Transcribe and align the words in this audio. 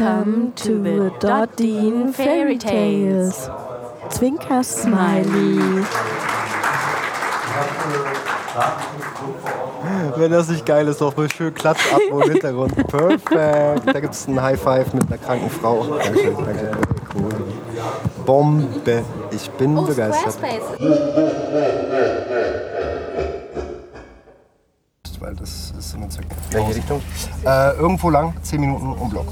Welcome 0.00 0.54
to 0.54 0.82
the 0.82 1.12
Dot 1.20 1.56
Dean 1.58 2.14
Fairy 2.14 2.56
Tales. 2.56 3.50
Zwinker 4.08 4.64
Smiley. 4.64 5.84
Wenn 10.16 10.30
das 10.32 10.48
nicht 10.48 10.64
geil 10.64 10.88
ist, 10.88 11.02
doch 11.02 11.14
mal 11.14 11.30
schön 11.30 11.52
Klatsch 11.52 11.92
ab 11.92 12.00
im 12.10 12.22
Hintergrund. 12.22 12.74
Perfekt. 12.88 13.86
Da 13.86 14.00
gibt 14.00 14.14
es 14.14 14.26
einen 14.26 14.40
High 14.40 14.58
Five 14.58 14.94
mit 14.94 15.06
einer 15.06 15.18
kranken 15.18 15.50
Frau. 15.50 15.84
Danke, 16.02 16.32
danke. 16.32 16.70
Cool. 17.14 17.28
Bombe. 18.24 19.04
Ich 19.32 19.50
bin 19.50 19.76
Oh, 19.76 19.82
begeistert. 19.82 20.38
Weil 25.20 25.34
das 25.34 25.74
ist 25.78 25.94
immer 25.94 26.08
Zweck. 26.08 26.24
Welche 26.52 26.76
Richtung? 26.76 27.02
Äh, 27.44 27.76
irgendwo 27.76 28.08
lang, 28.08 28.32
10 28.42 28.60
Minuten 28.62 28.94
um 28.94 29.10
Block. 29.10 29.26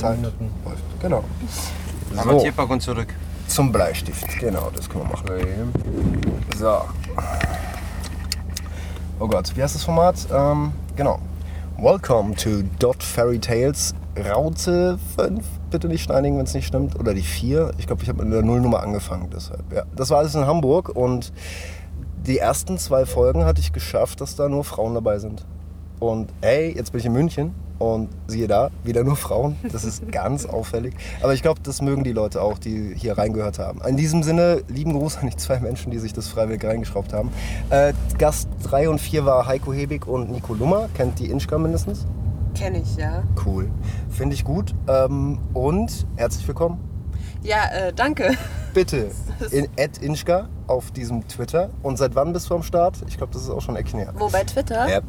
Zeit 0.00 0.18
läuft. 0.22 1.00
Genau. 1.00 1.24
Aber 2.16 2.32
So, 2.32 2.40
Tierpark 2.40 2.70
und 2.70 2.80
zurück. 2.82 3.14
zum 3.46 3.70
Bleistift. 3.72 4.26
Genau, 4.38 4.70
das 4.74 4.88
können 4.88 5.04
wir 5.04 5.10
machen. 5.10 5.72
So. 6.58 6.80
Oh 9.18 9.28
Gott, 9.28 9.54
wie 9.56 9.62
heißt 9.62 9.74
das 9.74 9.84
Format? 9.84 10.16
Ähm, 10.32 10.72
genau. 10.96 11.18
Welcome 11.78 12.34
to 12.36 12.62
Dot 12.78 13.02
Fairy 13.02 13.38
Tales. 13.38 13.94
Raute 14.18 14.98
5. 15.16 15.44
Bitte 15.70 15.88
nicht 15.88 16.02
steinigen, 16.02 16.36
wenn 16.36 16.44
es 16.44 16.54
nicht 16.54 16.66
stimmt. 16.66 16.98
Oder 16.98 17.14
die 17.14 17.22
4. 17.22 17.72
Ich 17.78 17.86
glaube, 17.86 18.02
ich 18.02 18.08
habe 18.08 18.24
mit 18.24 18.32
der 18.32 18.42
Nullnummer 18.42 18.82
angefangen. 18.82 19.30
Deshalb. 19.34 19.62
Ja. 19.72 19.84
Das 19.94 20.10
war 20.10 20.18
alles 20.18 20.34
in 20.34 20.46
Hamburg 20.46 20.88
und 20.90 21.32
die 22.26 22.38
ersten 22.38 22.76
zwei 22.76 23.06
Folgen 23.06 23.44
hatte 23.44 23.60
ich 23.60 23.72
geschafft, 23.72 24.20
dass 24.20 24.36
da 24.36 24.48
nur 24.48 24.64
Frauen 24.64 24.94
dabei 24.94 25.18
sind. 25.18 25.46
Und 26.00 26.30
ey, 26.40 26.74
jetzt 26.74 26.92
bin 26.92 27.00
ich 27.00 27.06
in 27.06 27.12
München 27.12 27.54
und 27.78 28.08
siehe 28.26 28.48
da, 28.48 28.70
wieder 28.84 29.04
nur 29.04 29.16
Frauen. 29.16 29.56
Das 29.70 29.84
ist 29.84 30.10
ganz 30.10 30.46
auffällig. 30.46 30.94
Aber 31.22 31.34
ich 31.34 31.42
glaube, 31.42 31.60
das 31.62 31.82
mögen 31.82 32.04
die 32.04 32.12
Leute 32.12 32.42
auch, 32.42 32.58
die 32.58 32.94
hier 32.96 33.18
reingehört 33.18 33.58
haben. 33.58 33.80
In 33.86 33.96
diesem 33.96 34.22
Sinne, 34.22 34.62
lieben 34.68 34.94
Gruß 34.94 35.18
an 35.18 35.28
die 35.28 35.36
zwei 35.36 35.60
Menschen, 35.60 35.90
die 35.90 35.98
sich 35.98 36.12
das 36.12 36.28
freiwillig 36.28 36.64
reingeschraubt 36.64 37.12
haben. 37.12 37.30
Äh, 37.68 37.92
Gast 38.18 38.48
3 38.64 38.88
und 38.88 38.98
4 38.98 39.26
war 39.26 39.46
Heiko 39.46 39.72
Hebig 39.72 40.06
und 40.06 40.30
Nico 40.30 40.54
Lummer. 40.54 40.88
Kennt 40.94 41.18
die 41.18 41.26
Inschka 41.26 41.58
mindestens? 41.58 42.06
Kenne 42.54 42.80
ich, 42.80 42.96
ja. 42.96 43.22
Cool. 43.44 43.70
Finde 44.10 44.34
ich 44.34 44.44
gut. 44.44 44.74
Ähm, 44.88 45.38
und 45.52 46.06
herzlich 46.16 46.46
willkommen. 46.48 46.80
Ja, 47.42 47.64
äh, 47.72 47.92
danke. 47.94 48.36
Bitte 48.74 49.10
in 49.50 49.68
Inschka 50.00 50.48
auf 50.66 50.90
diesem 50.90 51.26
Twitter. 51.28 51.70
Und 51.82 51.96
seit 51.96 52.14
wann 52.14 52.32
bist 52.32 52.50
du 52.50 52.54
am 52.54 52.62
Start? 52.62 52.98
Ich 53.08 53.16
glaube, 53.16 53.32
das 53.32 53.42
ist 53.42 53.50
auch 53.50 53.60
schon 53.60 53.76
ein 53.76 53.80
Eckchen 53.80 54.00
her. 54.00 54.12
Wo, 54.18 54.28
bei 54.28 54.44
Twitter? 54.44 54.86
Yep. 54.86 55.04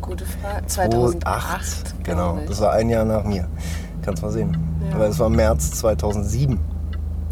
Gute 0.00 0.24
Frage. 0.24 0.66
2008, 0.66 1.22
2008. 1.24 2.04
Genau, 2.04 2.38
ich. 2.38 2.48
das 2.48 2.60
war 2.60 2.72
ein 2.72 2.88
Jahr 2.88 3.04
nach 3.04 3.24
mir. 3.24 3.48
Kannst 4.02 4.22
mal 4.22 4.30
sehen. 4.30 4.56
Ja. 4.88 4.96
Aber 4.96 5.08
es 5.08 5.18
war 5.18 5.28
März 5.28 5.72
2007. 5.72 6.58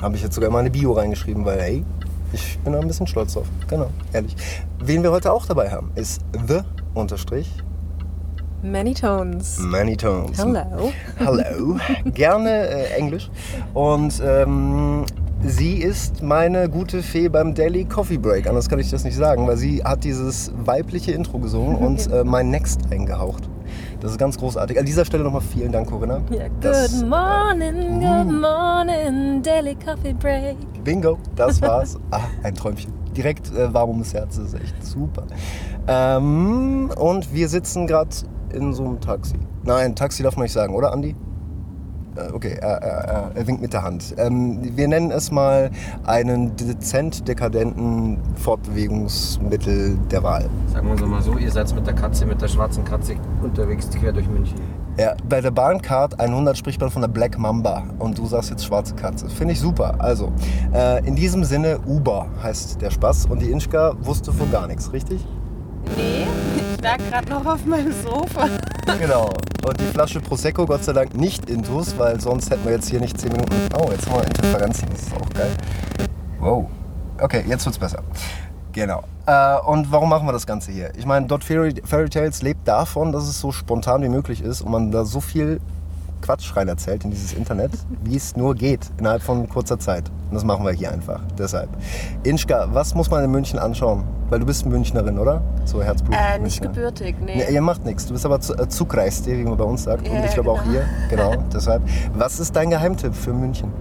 Habe 0.01 0.17
ich 0.17 0.23
jetzt 0.23 0.35
sogar 0.35 0.51
mal 0.51 0.61
eine 0.61 0.71
Bio 0.71 0.93
reingeschrieben, 0.93 1.45
weil 1.45 1.61
hey, 1.61 1.85
ich 2.33 2.59
bin 2.61 2.73
da 2.73 2.81
ein 2.81 2.87
bisschen 2.87 3.07
stolz 3.07 3.35
drauf. 3.35 3.47
Genau, 3.69 3.91
ehrlich. 4.13 4.37
Wen 4.81 5.03
wir 5.03 5.11
heute 5.11 5.33
auch 5.33 5.47
dabei 5.47 5.71
haben, 5.71 5.91
ist 5.95 6.21
The 6.47 6.61
unterstrich 6.95 7.51
Many 8.63 8.93
Tones. 8.93 9.59
Many 9.61 9.97
Tones. 9.97 10.37
Hello. 10.37 10.93
Hallo. 11.21 11.77
Gerne 12.07 12.51
äh, 12.51 12.97
Englisch. 12.97 13.31
Und 13.73 14.21
ähm, 14.21 15.07
sie 15.45 15.75
ist 15.77 16.23
meine 16.23 16.69
gute 16.69 17.03
Fee 17.03 17.29
beim 17.29 17.55
Daily 17.55 17.85
Coffee 17.85 18.19
Break. 18.19 18.47
Anders 18.47 18.69
kann 18.69 18.79
ich 18.79 18.91
das 18.91 19.05
nicht 19.05 19.17
sagen, 19.17 19.47
weil 19.47 19.57
sie 19.57 19.83
hat 19.85 20.05
dieses 20.05 20.53
weibliche 20.57 21.13
Intro 21.13 21.39
gesungen 21.39 21.77
und 21.85 22.11
äh, 22.13 22.25
mein 22.25 22.51
Next 22.51 22.81
eingehaucht. 22.91 23.49
Das 24.01 24.13
ist 24.13 24.19
ganz 24.19 24.39
großartig. 24.39 24.79
An 24.79 24.87
dieser 24.87 25.05
Stelle 25.05 25.25
nochmal 25.25 25.41
vielen 25.43 25.73
Dank, 25.73 25.89
Corinna. 25.91 26.21
Yeah, 26.31 26.49
Das- 26.61 27.01
good 27.01 27.09
morning, 27.09 28.01
good 28.01 28.41
morning, 28.41 29.43
Daily 29.43 29.75
Coffee 29.75 30.13
Break. 30.15 30.57
Bingo, 30.85 31.19
das 31.37 31.61
war's. 31.63 31.99
Ah, 32.11 32.21
ein 32.43 32.55
Träumchen. 32.55 32.93
Direkt 33.17 33.53
äh, 33.55 33.73
warm 33.75 33.91
ums 33.91 34.15
Herz, 34.15 34.37
das 34.37 34.53
ist 34.53 34.55
echt 34.55 34.85
super. 34.87 35.25
Ähm, 35.89 36.91
und 36.97 37.33
wir 37.35 37.49
sitzen 37.49 37.87
gerade 37.89 38.11
in 38.53 38.73
so 38.73 38.85
einem 38.85 39.01
Taxi. 39.01 39.35
Nein, 39.65 39.97
Taxi 39.97 40.23
darf 40.23 40.37
man 40.37 40.45
nicht 40.45 40.53
sagen, 40.53 40.75
oder 40.75 40.93
Andi? 40.93 41.17
Äh, 42.19 42.33
Okay, 42.33 42.57
er, 42.61 42.83
er, 42.83 43.05
er, 43.05 43.31
er 43.35 43.47
winkt 43.47 43.63
mit 43.63 43.73
der 43.73 43.83
Hand. 43.83 44.15
Ähm, 44.17 44.59
wir 44.77 44.87
nennen 44.87 45.11
es 45.11 45.31
mal 45.31 45.71
einen 46.05 46.55
dezent 46.57 47.27
dekadenten 47.27 48.19
Fortbewegungsmittel 48.37 49.99
der 50.11 50.23
Wahl. 50.23 50.49
Sagen 50.73 50.87
wir 50.87 50.93
uns 50.93 51.03
mal 51.03 51.23
so, 51.23 51.37
ihr 51.37 51.51
seid 51.51 51.75
mit 51.75 51.87
der 51.87 51.95
Katze, 51.95 52.27
mit 52.27 52.41
der 52.41 52.49
schwarzen 52.49 52.85
Katze 52.85 53.15
unterwegs 53.43 53.89
quer 53.91 54.13
durch 54.13 54.29
München. 54.29 54.57
Ja, 54.99 55.15
bei 55.29 55.41
der 55.41 55.51
Bahncard 55.53 56.19
100 56.19 56.57
spricht 56.59 56.81
man 56.81 56.91
von 56.91 57.03
der 57.03 57.09
Black 57.09 57.39
Mamba 57.39 57.85
und 57.99 58.19
du 58.19 58.27
sagst 58.27 58.51
jetzt 58.51 58.65
schwarze 58.65 58.95
Katze. 58.95 59.29
Finde 59.29 59.55
ich 59.55 59.61
super. 59.61 59.95
Also, 59.99 60.33
äh, 60.73 61.07
in 61.07 61.15
diesem 61.15 61.45
Sinne, 61.45 61.79
Uber 61.87 62.27
heißt 62.43 62.81
der 62.81 62.91
Spaß 62.91 63.27
und 63.27 63.41
die 63.41 63.51
Inschka 63.51 63.95
wusste 64.01 64.33
von 64.33 64.51
gar 64.51 64.67
nichts, 64.67 64.93
richtig? 64.93 65.25
Nee, 65.97 66.27
ich 66.57 66.83
lag 66.83 66.99
gerade 67.11 67.29
noch 67.31 67.47
auf 67.47 67.65
meinem 67.65 67.93
Sofa. 67.93 68.49
Genau. 68.99 69.31
Und 69.67 69.81
die 69.81 69.85
Flasche 69.85 70.21
Prosecco, 70.21 70.65
Gott 70.67 70.85
sei 70.85 70.93
Dank 70.93 71.15
nicht 71.15 71.51
intus, 71.51 71.99
weil 71.99 72.21
sonst 72.21 72.51
hätten 72.51 72.65
wir 72.65 72.73
jetzt 72.73 72.89
hier 72.89 73.01
nicht 73.01 73.21
10 73.21 73.33
Minuten. 73.33 73.55
Oh, 73.79 73.89
jetzt 73.91 74.09
haben 74.09 74.21
wir 74.21 74.27
Interferenzen, 74.27 74.89
das 74.91 75.03
ist 75.03 75.15
auch 75.15 75.31
geil. 75.31 75.51
Wow. 76.41 76.67
Okay, 77.21 77.45
jetzt 77.47 77.67
wird's 77.67 77.79
besser. 77.79 78.03
Genau. 78.73 79.03
Äh, 79.27 79.59
und 79.67 79.91
warum 79.91 80.09
machen 80.09 80.27
wir 80.27 80.33
das 80.33 80.47
Ganze 80.47 80.73
hier? 80.73 80.93
Ich 80.97 81.05
meine, 81.05 81.27
Dot 81.27 81.45
Fairy, 81.45 81.75
Fairy 81.85 82.09
Tales 82.09 82.43
lebt 82.43 82.67
davon, 82.67 83.13
dass 83.13 83.25
es 83.25 83.41
so 83.41 83.53
spontan 83.53 84.03
wie 84.03 84.09
möglich 84.09 84.43
ist 84.43 84.63
und 84.63 84.71
man 84.71 84.91
da 84.91 85.05
so 85.05 85.21
viel 85.21 85.61
Quatsch 86.21 86.57
rein 86.57 86.69
erzählt 86.69 87.05
in 87.05 87.11
dieses 87.11 87.33
Internet, 87.33 87.73
wie 88.05 88.17
es 88.17 88.37
nur 88.37 88.55
geht, 88.55 88.91
innerhalb 88.99 89.23
von 89.23 89.49
kurzer 89.49 89.79
Zeit. 89.79 90.11
Und 90.29 90.35
das 90.35 90.45
machen 90.45 90.65
wir 90.65 90.73
hier 90.73 90.93
einfach. 90.93 91.21
Deshalb. 91.39 91.71
Inschka, 92.25 92.69
was 92.73 92.95
muss 92.95 93.11
man 93.11 93.25
in 93.25 93.31
München 93.31 93.59
anschauen? 93.59 94.05
Weil 94.31 94.41
du 94.41 94.47
bist 94.47 94.67
Münchnerin, 94.67 95.19
oder? 95.19 95.41
So 95.65 95.83
Herzblut. 95.83 96.15
Äh, 96.15 96.39
nicht 96.39 96.61
gebürtig, 96.61 97.17
nee. 97.25 97.37
Nee, 97.37 97.55
ihr 97.55 97.63
macht 97.63 97.85
nichts. 97.87 98.07
Du 98.07 98.13
bist 98.13 98.27
aber 98.27 98.41
zu, 98.41 98.55
äh, 98.55 98.69
Zugreiste, 98.69 99.31
wie 99.37 99.43
man 99.45 99.57
bei 99.57 99.65
uns 99.65 99.85
sagt. 99.85 100.07
Und 100.07 100.15
Ja, 100.15 100.25
ich 100.25 100.33
glaube 100.35 100.51
auch 100.51 100.63
genau. 100.65 100.73
hier. 100.73 100.85
Genau, 101.09 101.35
deshalb. 101.53 101.83
Was 102.15 102.39
ist 102.39 102.55
dein 102.55 102.69
Geheimtipp 102.71 103.15
für 103.15 103.33
München? 103.33 103.73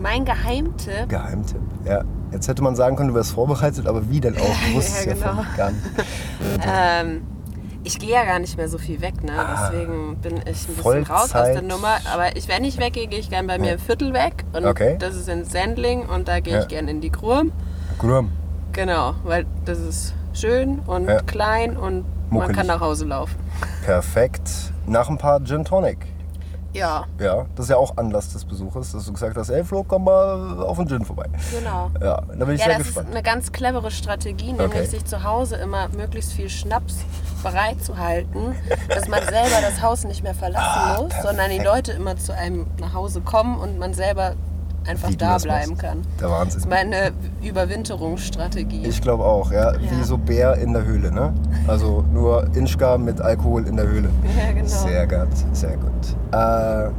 Mein 0.00 0.24
Geheimtipp. 0.24 1.08
Geheimtipp, 1.08 1.60
ja. 1.86 2.02
Jetzt 2.32 2.48
hätte 2.48 2.62
man 2.64 2.74
sagen 2.74 2.96
können, 2.96 3.10
du 3.10 3.14
wärst 3.14 3.30
vorbereitet, 3.30 3.86
aber 3.86 4.10
wie 4.10 4.20
denn 4.20 4.34
auch? 4.36 4.40
Du 4.40 4.74
wusstest 4.74 5.06
Ja, 5.06 5.12
ja, 5.12 5.18
genau. 5.18 5.42
von 5.44 5.56
gar 5.56 5.70
nicht. 5.70 5.82
Ähm, 6.66 7.22
ich 7.84 7.98
gehe 7.98 8.10
ja 8.10 8.24
gar 8.24 8.38
nicht 8.38 8.56
mehr 8.56 8.68
so 8.68 8.78
viel 8.78 9.00
weg, 9.00 9.22
ne? 9.22 9.32
Ah. 9.38 9.70
Deswegen 9.70 10.16
bin 10.16 10.36
ich 10.38 10.68
ein 10.68 10.74
bisschen 10.74 11.02
raus 11.04 11.10
aus 11.10 11.30
Vollzeit. 11.30 11.54
der 11.56 11.62
Nummer. 11.62 11.96
Aber 12.12 12.36
ich, 12.36 12.48
wenn 12.48 12.64
ich 12.64 12.78
weggehe, 12.78 13.06
gehe 13.06 13.18
ich 13.20 13.30
gerne 13.30 13.46
bei 13.46 13.58
mir 13.58 13.74
im 13.74 13.78
Viertel 13.78 14.12
weg. 14.14 14.44
Und 14.52 14.64
Okay. 14.66 14.96
das 14.98 15.14
ist 15.14 15.28
in 15.28 15.44
Sendling 15.44 16.06
und 16.06 16.26
da 16.28 16.40
gehe 16.40 16.54
Ja. 16.54 16.60
ich 16.62 16.68
gerne 16.68 16.90
in 16.90 17.00
die 17.00 17.10
Grum. 17.12 17.52
Grum. 17.98 18.32
Genau, 18.72 19.14
weil 19.24 19.46
das 19.64 19.78
ist 19.78 20.14
schön 20.32 20.80
und 20.86 21.06
Ja. 21.08 21.20
klein 21.22 21.76
und 21.76 22.04
Muckelig. 22.30 22.46
man 22.48 22.52
kann 22.56 22.66
nach 22.66 22.80
Hause 22.80 23.04
laufen. 23.04 23.36
Perfekt. 23.84 24.50
Nach 24.86 25.08
ein 25.08 25.18
paar 25.18 25.42
Gin 25.44 25.64
Tonic. 25.64 25.98
Ja, 26.74 27.04
Ja, 27.20 27.46
das 27.54 27.66
ist 27.66 27.70
ja 27.70 27.76
auch 27.76 27.96
Anlass 27.96 28.32
des 28.32 28.44
Besuches, 28.44 28.92
dass 28.92 29.06
du 29.06 29.12
gesagt 29.12 29.36
hast, 29.36 29.48
ey 29.50 29.64
Flo, 29.64 29.84
komm 29.86 30.04
mal 30.04 30.60
auf 30.62 30.76
den 30.76 30.88
Gin 30.88 31.04
vorbei. 31.04 31.26
genau. 31.56 31.90
Ja, 32.00 32.20
da 32.20 32.44
bin 32.44 32.56
ich 32.56 32.60
Ja, 32.60 32.66
sehr 32.66 32.78
das 32.78 32.86
gespannt. 32.88 33.08
ist 33.08 33.14
eine 33.14 33.22
ganz 33.22 33.52
clevere 33.52 33.90
Strategie, 33.90 34.52
nämlich 34.52 34.64
Okay. 34.66 34.86
sich 34.86 35.04
zu 35.04 35.22
Hause 35.24 35.56
immer 35.56 35.88
möglichst 35.88 36.32
viel 36.32 36.48
Schnaps 36.50 36.96
bereit 37.42 37.82
zu 37.84 37.96
halten, 37.98 38.54
dass 38.88 39.06
man 39.08 39.22
selber 39.22 39.60
das 39.62 39.80
Haus 39.82 40.04
nicht 40.04 40.22
mehr 40.22 40.34
verlassen 40.34 40.64
Ah, 40.66 41.00
muss, 41.02 41.12
sondern 41.22 41.50
die 41.50 41.58
Leute 41.58 41.92
immer 41.92 42.16
zu 42.16 42.34
einem 42.34 42.66
nach 42.80 42.92
Hause 42.94 43.20
kommen 43.20 43.58
und 43.60 43.78
man 43.78 43.94
selber 43.94 44.34
einfach 44.86 45.10
Wie 45.10 45.16
da 45.16 45.38
bleiben 45.38 45.76
kann. 45.78 46.02
Der 46.20 46.30
Wahnsinn. 46.30 46.46
Das 46.48 46.56
ist 46.64 46.68
meine 46.68 47.12
Überwinterungsstrategie. 47.42 48.86
Ich 48.86 49.00
glaube 49.00 49.24
auch, 49.24 49.50
ja. 49.52 49.72
Wie 49.80 49.86
Ja. 49.98 50.04
so 50.04 50.18
Bär 50.18 50.54
in 50.56 50.72
der 50.72 50.84
Höhle, 50.84 51.10
ne? 51.12 51.32
Also 51.66 52.04
nur 52.12 52.46
Inschka 52.54 52.98
mit 52.98 53.20
Alkohol 53.20 53.66
in 53.66 53.76
der 53.76 53.86
Höhle. 53.86 54.08
Ja, 54.36 54.52
genau. 54.52 54.66
Sehr 54.66 55.06
gut, 55.06 55.28
sehr 55.52 55.76
gut. 55.76 55.92
Äh, 56.32 56.90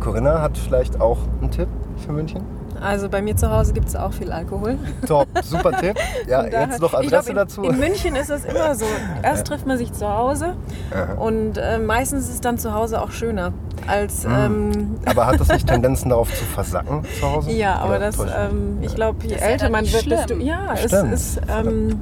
Corinna 0.00 0.42
hat 0.42 0.56
vielleicht 0.58 1.00
auch 1.00 1.18
einen 1.40 1.50
Tipp 1.50 1.68
für 2.04 2.12
München? 2.12 2.42
Also 2.80 3.08
bei 3.08 3.22
mir 3.22 3.36
zu 3.36 3.50
Hause 3.50 3.72
gibt 3.72 3.88
es 3.88 3.96
auch 3.96 4.12
viel 4.12 4.30
Alkohol. 4.32 4.78
Top, 5.06 5.26
super 5.42 5.72
Tipp. 5.80 5.96
Ja, 6.26 6.42
daher- 6.42 6.68
jetzt 6.68 6.80
noch 6.80 6.92
ich 7.00 7.06
Adresse 7.08 7.08
glaub, 7.08 7.28
in, 7.28 7.34
dazu. 7.36 7.62
In 7.62 7.78
München 7.78 8.16
ist 8.16 8.30
es 8.30 8.44
immer 8.44 8.74
so. 8.74 8.84
Erst 9.22 9.46
trifft 9.46 9.66
man 9.66 9.78
sich 9.78 9.92
zu 9.92 10.08
Hause 10.08 10.54
Aha. 10.92 11.14
und 11.20 11.56
äh, 11.58 11.78
meistens 11.78 12.24
ist 12.28 12.34
es 12.34 12.40
dann 12.40 12.58
zu 12.58 12.72
Hause 12.74 13.00
auch 13.00 13.10
schöner 13.10 13.52
als. 13.86 14.24
Mhm. 14.24 14.34
Ähm, 14.36 14.96
Aber 15.04 15.26
hat 15.26 15.38
das 15.40 15.48
nicht 15.48 15.66
Tendenzen 15.68 16.10
darauf 16.10 16.28
zu 16.34 16.44
versacken 16.44 17.02
zu 17.20 17.30
Hause? 17.30 17.50
ja, 17.52 17.76
aber 17.76 17.96
Oder 17.96 17.98
das, 18.00 18.18
ähm, 18.18 18.78
ich 18.82 18.94
glaube, 18.94 19.24
je 19.26 19.34
ja 19.34 19.38
älter 19.38 19.70
man 19.70 19.84
wird, 19.90 20.10
desto. 20.10 20.34
Ja, 20.34 20.74
es 20.74 20.92
ist, 20.92 21.40
ähm, 21.48 22.00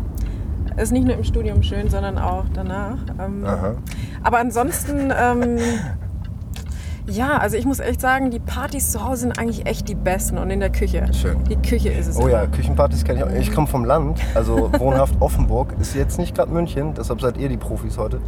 ist 0.77 0.93
nicht 0.93 1.07
nur 1.07 1.15
im 1.17 1.25
Studium 1.25 1.63
schön, 1.63 1.89
sondern 1.91 2.19
auch 2.19 2.45
danach. 2.55 2.97
Ähm, 3.23 3.45
Aha. 3.47 3.75
aber 4.23 4.39
ansonsten, 4.39 5.13
ähm, 5.17 5.59
Ja, 7.07 7.37
also 7.37 7.57
ich 7.57 7.67
muss 7.67 7.81
echt 7.81 8.01
sagen, 8.01 8.31
die 8.31 8.39
Partys 8.41 8.91
zu 8.91 9.05
Hause 9.05 9.23
sind 9.23 9.39
eigentlich 9.39 9.67
echt 9.67 9.89
die 9.89 9.95
besten 9.95 10.39
und 10.39 10.51
in 10.51 10.61
der 10.61 10.71
Küche. 10.71 11.07
Schön. 11.13 11.45
Die 11.45 11.57
Küche 11.57 11.91
ist 11.91 12.07
es. 12.07 12.17
Oh 12.17 12.29
ja. 12.29 12.47
Küchenpartys 12.47 13.05
kenne 13.05 13.19
ich 13.19 13.25
auch. 13.25 13.31
Ich 13.31 13.53
komme 13.53 13.67
vom 13.67 13.85
Land, 13.85 14.21
also 14.35 14.71
wohnhaft 14.79 15.21
Offenburg. 15.21 15.75
Ist 15.79 15.95
jetzt 15.95 16.19
nicht 16.19 16.35
gerade 16.35 16.51
München, 16.51 16.95
deshalb 16.95 17.21
seid 17.21 17.37
ihr 17.37 17.49
die 17.51 17.59
Profis 17.59 17.99
heute. 17.99 18.21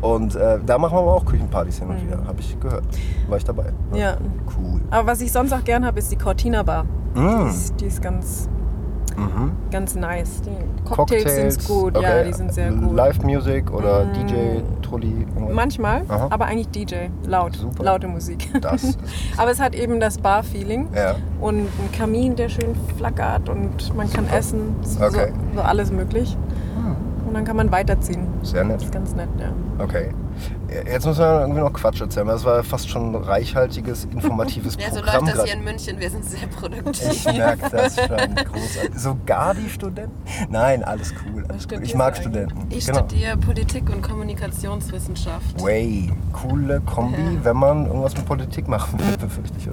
Und 0.00 0.34
äh, 0.34 0.58
da 0.66 0.78
machen 0.78 0.94
wir 0.96 1.00
aber 1.02 1.14
auch 1.14 1.24
Küchenpartys 1.24 1.78
hin 1.78 1.88
und 1.88 2.02
wieder, 2.02 2.24
habe 2.26 2.40
ich 2.40 2.58
gehört. 2.58 2.84
War 3.28 3.36
ich 3.38 3.44
dabei. 3.44 3.72
Mhm. 3.92 3.96
Ja. 3.96 4.16
Cool. 4.58 4.80
Aber 4.90 5.06
was 5.12 5.20
ich 5.20 5.30
sonst 5.30 5.52
auch 5.52 5.62
gern 5.64 5.84
habe, 5.86 5.98
ist 6.00 6.10
die 6.10 6.16
Cortina 6.16 6.62
Bar. 6.64 6.86
Die, 7.14 7.20
Mm. 7.20 7.46
ist, 7.46 7.80
die 7.80 7.84
ist 7.84 8.02
ganz, 8.02 8.48
Mhm. 9.16 9.52
ganz 9.70 9.94
nice. 9.94 10.42
Die 10.42 10.88
Cocktails, 10.88 11.56
sind 11.56 11.68
gut, 11.68 11.94
ja, 11.94 12.00
okay. 12.00 12.24
die 12.26 12.32
sind 12.32 12.52
sehr 12.52 12.70
gut. 12.72 12.94
Live 12.94 13.22
Music 13.22 13.72
oder 13.72 14.04
Mm. 14.06 14.12
DJ, 14.12 14.34
Trulli. 14.82 15.26
Manchmal, 15.52 16.02
Aha. 16.08 16.28
aber 16.30 16.46
eigentlich 16.46 16.68
DJ, 16.68 17.08
laut, 17.26 17.56
Super. 17.56 17.84
laute 17.84 18.08
Musik. 18.08 18.48
Das 18.60 18.98
aber 19.36 19.50
es 19.50 19.60
hat 19.60 19.74
eben 19.74 20.00
das 20.00 20.18
Bar-Feeling 20.18 20.88
ja. 20.94 21.16
und 21.40 21.58
einen 21.58 21.92
Kamin, 21.96 22.36
der 22.36 22.48
schön 22.48 22.74
flackert 22.96 23.48
und 23.48 23.94
man 23.96 24.10
kann 24.12 24.28
essen, 24.28 24.76
so, 24.82 25.04
Okay. 25.04 25.32
so 25.54 25.60
alles 25.62 25.90
möglich. 25.92 26.36
Und 27.34 27.38
dann 27.38 27.46
kann 27.46 27.56
man 27.56 27.72
weiterziehen. 27.72 28.28
Sehr 28.44 28.62
nett. 28.62 28.76
Das 28.76 28.84
ist 28.84 28.92
ganz 28.92 29.12
nett, 29.16 29.28
ja. 29.40 29.52
Okay. 29.82 30.14
Jetzt 30.86 31.04
müssen 31.04 31.18
wir 31.18 31.40
irgendwie 31.40 31.58
noch 31.62 31.72
Quatsch 31.72 32.00
erzählen, 32.00 32.28
weil 32.28 32.34
das 32.34 32.44
war 32.44 32.62
fast 32.62 32.88
schon 32.88 33.10
ein 33.12 33.24
reichhaltiges, 33.24 34.04
informatives 34.04 34.76
Ja, 34.78 34.92
so 34.92 35.00
Programm. 35.00 35.24
läuft 35.24 35.26
das 35.26 35.34
grad. 35.34 35.46
hier 35.48 35.56
in 35.56 35.64
München. 35.64 35.98
Wir 35.98 36.10
sind 36.10 36.24
sehr 36.24 36.46
produktiv. 36.46 37.10
Ich 37.10 37.24
merke 37.24 37.68
das 37.72 37.96
schon. 37.96 38.06
Großartig. 38.06 38.94
Sogar 38.94 39.52
die 39.56 39.68
Studenten? 39.68 40.12
Nein, 40.48 40.84
alles 40.84 41.12
cool. 41.26 41.44
Alles 41.48 41.66
cool. 41.72 41.82
Ich 41.82 41.96
mag 41.96 42.16
Studenten. 42.16 42.68
Ich 42.70 42.86
genau. 42.86 43.00
studiere 43.00 43.36
Politik 43.36 43.90
und 43.90 44.00
Kommunikationswissenschaft. 44.00 45.60
Way. 45.60 46.12
Coole 46.32 46.82
Kombi, 46.82 47.40
wenn 47.42 47.56
man 47.56 47.86
irgendwas 47.86 48.16
mit 48.16 48.26
Politik 48.26 48.68
machen 48.68 49.00
will, 49.00 49.16
befürchte 49.20 49.58
ich. 49.58 49.68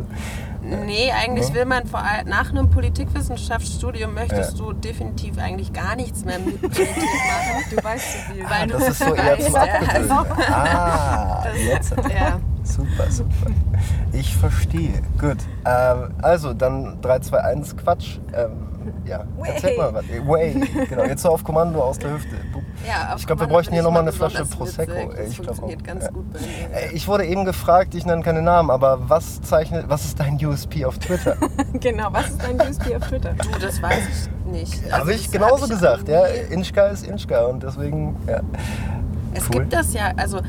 Nee, 0.85 1.11
eigentlich 1.11 1.49
Ne? 1.49 1.55
will 1.55 1.65
man 1.65 1.85
vor 1.85 1.99
allem 2.01 2.27
nach 2.27 2.49
einem 2.49 2.69
Politikwissenschaftsstudium 2.69 4.13
möchtest 4.13 4.57
Ja. 4.57 4.65
du 4.65 4.73
definitiv 4.73 5.37
eigentlich 5.37 5.73
gar 5.73 5.95
nichts 5.95 6.23
mehr 6.25 6.39
mit 6.39 6.61
Politik 6.61 6.87
machen. 6.87 7.63
Du 7.75 7.83
weißt 7.83 8.05
so 8.13 8.33
viel. 8.33 8.43
Weil 8.49 8.67
Das 8.67 8.87
ist 8.89 8.99
so 8.99 9.13
eher 9.13 9.39
zum 9.39 9.55
Abgewöhnen. 9.55 10.11
Ah, 10.51 11.43
jetzt. 11.57 11.91
Ja. 12.13 12.39
Super, 12.63 13.09
super. 13.11 13.51
Ich 14.13 14.35
verstehe. 14.37 15.01
Gut. 15.19 15.37
Ähm, 15.65 16.13
also, 16.21 16.53
dann 16.53 16.99
3, 17.01 17.19
2, 17.19 17.37
1 17.43 17.75
Quatsch. 17.77 18.19
Ähm, 18.33 18.67
ja, 19.05 19.23
erzähl 19.43 19.77
mal 19.77 19.93
was. 19.93 20.05
Way. 20.25 20.61
Genau, 20.89 21.03
jetzt 21.03 21.21
so 21.23 21.29
auf 21.29 21.43
Kommando 21.43 21.81
aus 21.81 21.99
der 21.99 22.11
Hüfte. 22.13 22.35
Ja, 22.87 23.13
auf 23.13 23.19
Ich 23.21 23.27
glaube, 23.27 23.41
wir 23.41 23.47
bräuchten 23.47 23.73
hier 23.73 23.83
nochmal 23.83 24.03
mal 24.03 24.09
eine 24.09 24.17
Flasche 24.17 24.45
Prosecco. 24.45 24.91
witzig. 24.91 25.09
Das 25.17 25.27
Ich 25.29 25.35
glaube 25.37 25.51
auch. 25.51 25.55
funktioniert 25.57 25.83
ganz 25.83 26.03
Ja. 26.05 26.11
gut 26.11 26.33
bei 26.33 26.39
mir. 26.39 26.93
Ich 26.93 27.07
wurde 27.07 27.25
eben 27.25 27.45
gefragt, 27.45 27.93
ich 27.95 28.05
nenne 28.05 28.21
keine 28.23 28.41
Namen, 28.41 28.69
aber 28.71 29.09
was 29.09 29.41
zeichnet, 29.41 29.85
was 29.87 30.05
ist 30.05 30.19
dein 30.19 30.43
USP 30.43 30.85
auf 30.85 30.97
Twitter? 30.97 31.35
Genau, 31.79 32.07
was 32.11 32.29
ist 32.29 32.41
dein 32.43 32.59
USP 32.59 32.95
auf 32.95 33.07
Twitter? 33.07 33.33
Du, 33.33 33.59
das 33.59 33.81
weiß 33.81 33.99
ich 34.45 34.51
nicht. 34.51 34.83
Also 34.85 34.97
Habe 34.97 35.13
ich 35.13 35.31
genauso 35.31 35.55
hab 35.57 35.63
ich 35.63 35.69
gesagt, 35.69 36.07
ja. 36.09 36.25
Inchka 36.49 36.87
ist 36.87 37.07
Inchka 37.07 37.45
und 37.45 37.63
deswegen, 37.63 38.15
ja. 38.27 38.41
Es 39.33 39.45
Cool. 39.45 39.61
gibt 39.61 39.73
das 39.73 39.93
ja, 39.93 40.11
also 40.17 40.39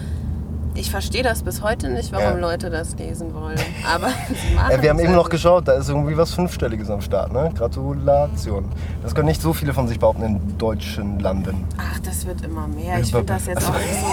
ich 0.74 0.90
verstehe 0.90 1.22
das 1.22 1.42
bis 1.42 1.62
heute 1.62 1.88
nicht, 1.90 2.12
warum 2.12 2.40
Ja. 2.40 2.48
Leute 2.50 2.70
das 2.70 2.94
lesen 2.96 3.34
wollen. 3.34 3.58
Aber 3.92 4.08
Äh, 4.70 4.80
wir 4.82 4.90
haben 4.90 4.98
eben 4.98 5.12
noch 5.12 5.24
also. 5.24 5.30
geschaut, 5.30 5.68
da 5.68 5.72
ist 5.74 5.88
irgendwie 5.88 6.16
was 6.16 6.32
Fünfstelliges 6.34 6.88
am 6.90 7.00
Start, 7.00 7.32
ne? 7.32 7.50
Gratulation. 7.56 8.64
Das 9.02 9.14
können 9.14 9.28
nicht 9.28 9.42
so 9.42 9.52
viele 9.52 9.74
von 9.74 9.88
sich 9.88 9.98
behaupten 9.98 10.22
in 10.22 10.58
deutschen 10.58 11.18
Landen. 11.20 11.64
Ach, 11.78 11.98
das 12.00 12.26
wird 12.26 12.42
immer 12.42 12.66
mehr. 12.68 12.98
Ich 13.00 13.10
finde 13.10 13.26
das 13.26 13.46
jetzt 13.46 13.66
auch 13.68 13.74
nicht 13.74 14.00
so. 14.00 14.06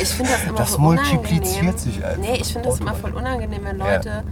Ich 0.00 0.08
finde 0.10 0.32
das 0.32 0.44
immer 0.44 0.58
Das 0.58 0.78
multipliziert 0.78 1.44
unangenehm. 1.62 1.78
sich 1.78 2.04
einfach 2.04 2.18
Nee, 2.18 2.38
ich 2.40 2.52
finde 2.52 2.68
das 2.68 2.80
immer 2.80 2.94
voll 2.94 3.12
unangenehm, 3.12 3.64
wenn 3.64 3.78
Leute 3.78 4.22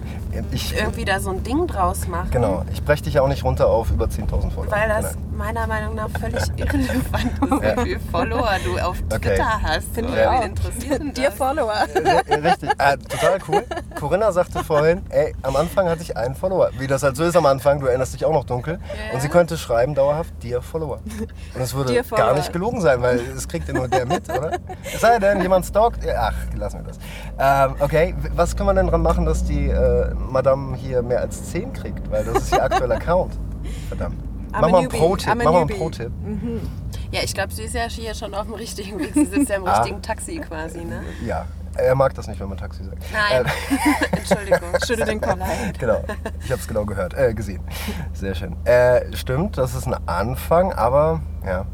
Ich, 0.50 0.74
irgendwie 0.76 1.04
da 1.04 1.20
so 1.20 1.30
ein 1.30 1.42
Ding 1.42 1.66
draus 1.66 2.06
machen. 2.08 2.30
genau, 2.30 2.64
ich 2.72 2.82
breche 2.82 3.04
dich 3.04 3.14
ja 3.14 3.22
auch 3.22 3.28
nicht 3.28 3.44
runter 3.44 3.68
auf 3.68 3.90
über 3.90 4.06
10.000 4.06 4.50
Follower. 4.50 4.70
Weil 4.72 4.88
das 4.88 5.12
Genau. 5.14 5.26
meiner 5.36 5.66
Meinung 5.66 5.94
nach 5.94 6.08
völlig 6.10 6.42
irrelevant 6.56 7.32
ist, 7.42 7.62
Ja. 7.62 7.76
wie 7.84 7.88
viele 7.88 8.00
Follower 8.10 8.50
du 8.64 8.78
auf 8.78 8.96
Twitter 8.98 9.16
Okay. 9.16 9.38
hast. 9.62 9.94
Finde 9.94 10.10
ich 10.10 10.16
wen 10.16 10.26
auch. 10.28 10.44
interessiert 10.44 11.16
Dir? 11.16 11.32
Follower. 11.32 11.74
Richtig, 12.28 12.70
äh, 12.78 12.96
total 12.98 13.38
cool. 13.48 13.64
Corinna 14.02 14.32
sagte 14.32 14.64
vorhin, 14.64 15.02
ey, 15.10 15.32
am 15.42 15.54
Anfang 15.54 15.88
hatte 15.88 16.02
ich 16.02 16.16
einen 16.16 16.34
Follower. 16.34 16.70
Wie 16.76 16.88
das 16.88 17.04
halt 17.04 17.16
so 17.16 17.22
ist 17.22 17.36
am 17.36 17.46
Anfang, 17.46 17.78
du 17.78 17.86
erinnerst 17.86 18.14
dich 18.14 18.24
auch 18.24 18.32
noch 18.32 18.42
dunkel. 18.42 18.80
Ja. 18.80 19.14
Und 19.14 19.22
sie 19.22 19.28
könnte 19.28 19.56
schreiben 19.56 19.94
dauerhaft, 19.94 20.34
dir 20.42 20.60
Follower. 20.60 20.98
Und 21.54 21.60
es 21.60 21.72
würde 21.72 22.02
gar 22.10 22.34
nicht 22.34 22.52
gelogen 22.52 22.80
sein, 22.80 23.00
weil 23.00 23.20
es 23.20 23.46
kriegt 23.46 23.68
ja 23.68 23.74
nur 23.74 23.86
der 23.86 24.04
mit, 24.06 24.28
oder? 24.28 24.58
Es 24.82 25.00
sei 25.00 25.20
denn, 25.20 25.40
jemand 25.40 25.66
stalkt. 25.66 26.00
Ach, 26.18 26.34
lassen 26.56 26.80
wir 26.80 26.92
das. 26.92 26.98
Ähm, 27.38 27.76
okay, 27.78 28.14
was 28.34 28.56
können 28.56 28.68
wir 28.70 28.74
denn 28.74 28.88
dran 28.88 29.02
machen, 29.02 29.24
dass 29.24 29.44
die 29.44 29.68
äh, 29.68 30.12
Madame 30.14 30.76
hier 30.76 31.00
mehr 31.02 31.20
als 31.20 31.50
10 31.52 31.72
kriegt? 31.72 32.10
Weil 32.10 32.24
das 32.24 32.42
ist 32.42 32.52
ihr 32.52 32.64
aktueller 32.64 32.96
Account. 32.96 33.34
Verdammt. 33.86 34.16
Mach 34.50 34.68
mal 34.68 34.78
einen. 34.80 34.88
Pro-Tipp. 34.88 35.32
Mach 35.36 35.44
mal 35.44 35.60
einen. 35.60 35.68
Pro-Tipp. 35.68 36.10
Ja, 37.12 37.20
ich 37.22 37.34
glaube, 37.34 37.52
sie 37.54 37.62
ist 37.62 37.74
ja 37.74 37.82
hier 37.88 38.14
schon 38.14 38.34
auf 38.34 38.46
dem 38.46 38.54
richtigen 38.54 38.98
Weg. 38.98 39.12
Sie 39.14 39.26
sitzt 39.26 39.48
ja 39.48 39.56
im 39.56 39.66
Ah. 39.66 39.78
richtigen 39.78 40.02
Taxi 40.02 40.38
quasi, 40.38 40.84
ne? 40.84 41.02
Ja, 41.24 41.44
er 41.76 41.94
mag 41.94 42.14
das 42.14 42.26
nicht, 42.26 42.40
wenn 42.40 42.48
man 42.48 42.58
Taxi 42.58 42.84
sagt. 42.84 43.02
Nein. 43.12 43.46
Äh, 43.46 44.16
Entschuldigung. 44.16 44.68
Schüttel 44.86 45.06
den 45.06 45.20
Kopf. 45.20 45.38
Genau, 45.78 46.04
ich 46.44 46.50
habe 46.50 46.60
es 46.60 46.68
genau 46.68 46.84
gehört, 46.84 47.14
äh, 47.14 47.34
gesehen. 47.34 47.62
Sehr 48.12 48.34
schön. 48.34 48.56
Äh, 48.64 49.14
stimmt, 49.16 49.58
das 49.58 49.74
ist 49.74 49.86
ein 49.86 49.96
Anfang, 50.06 50.72
aber 50.72 51.20
ja. 51.44 51.66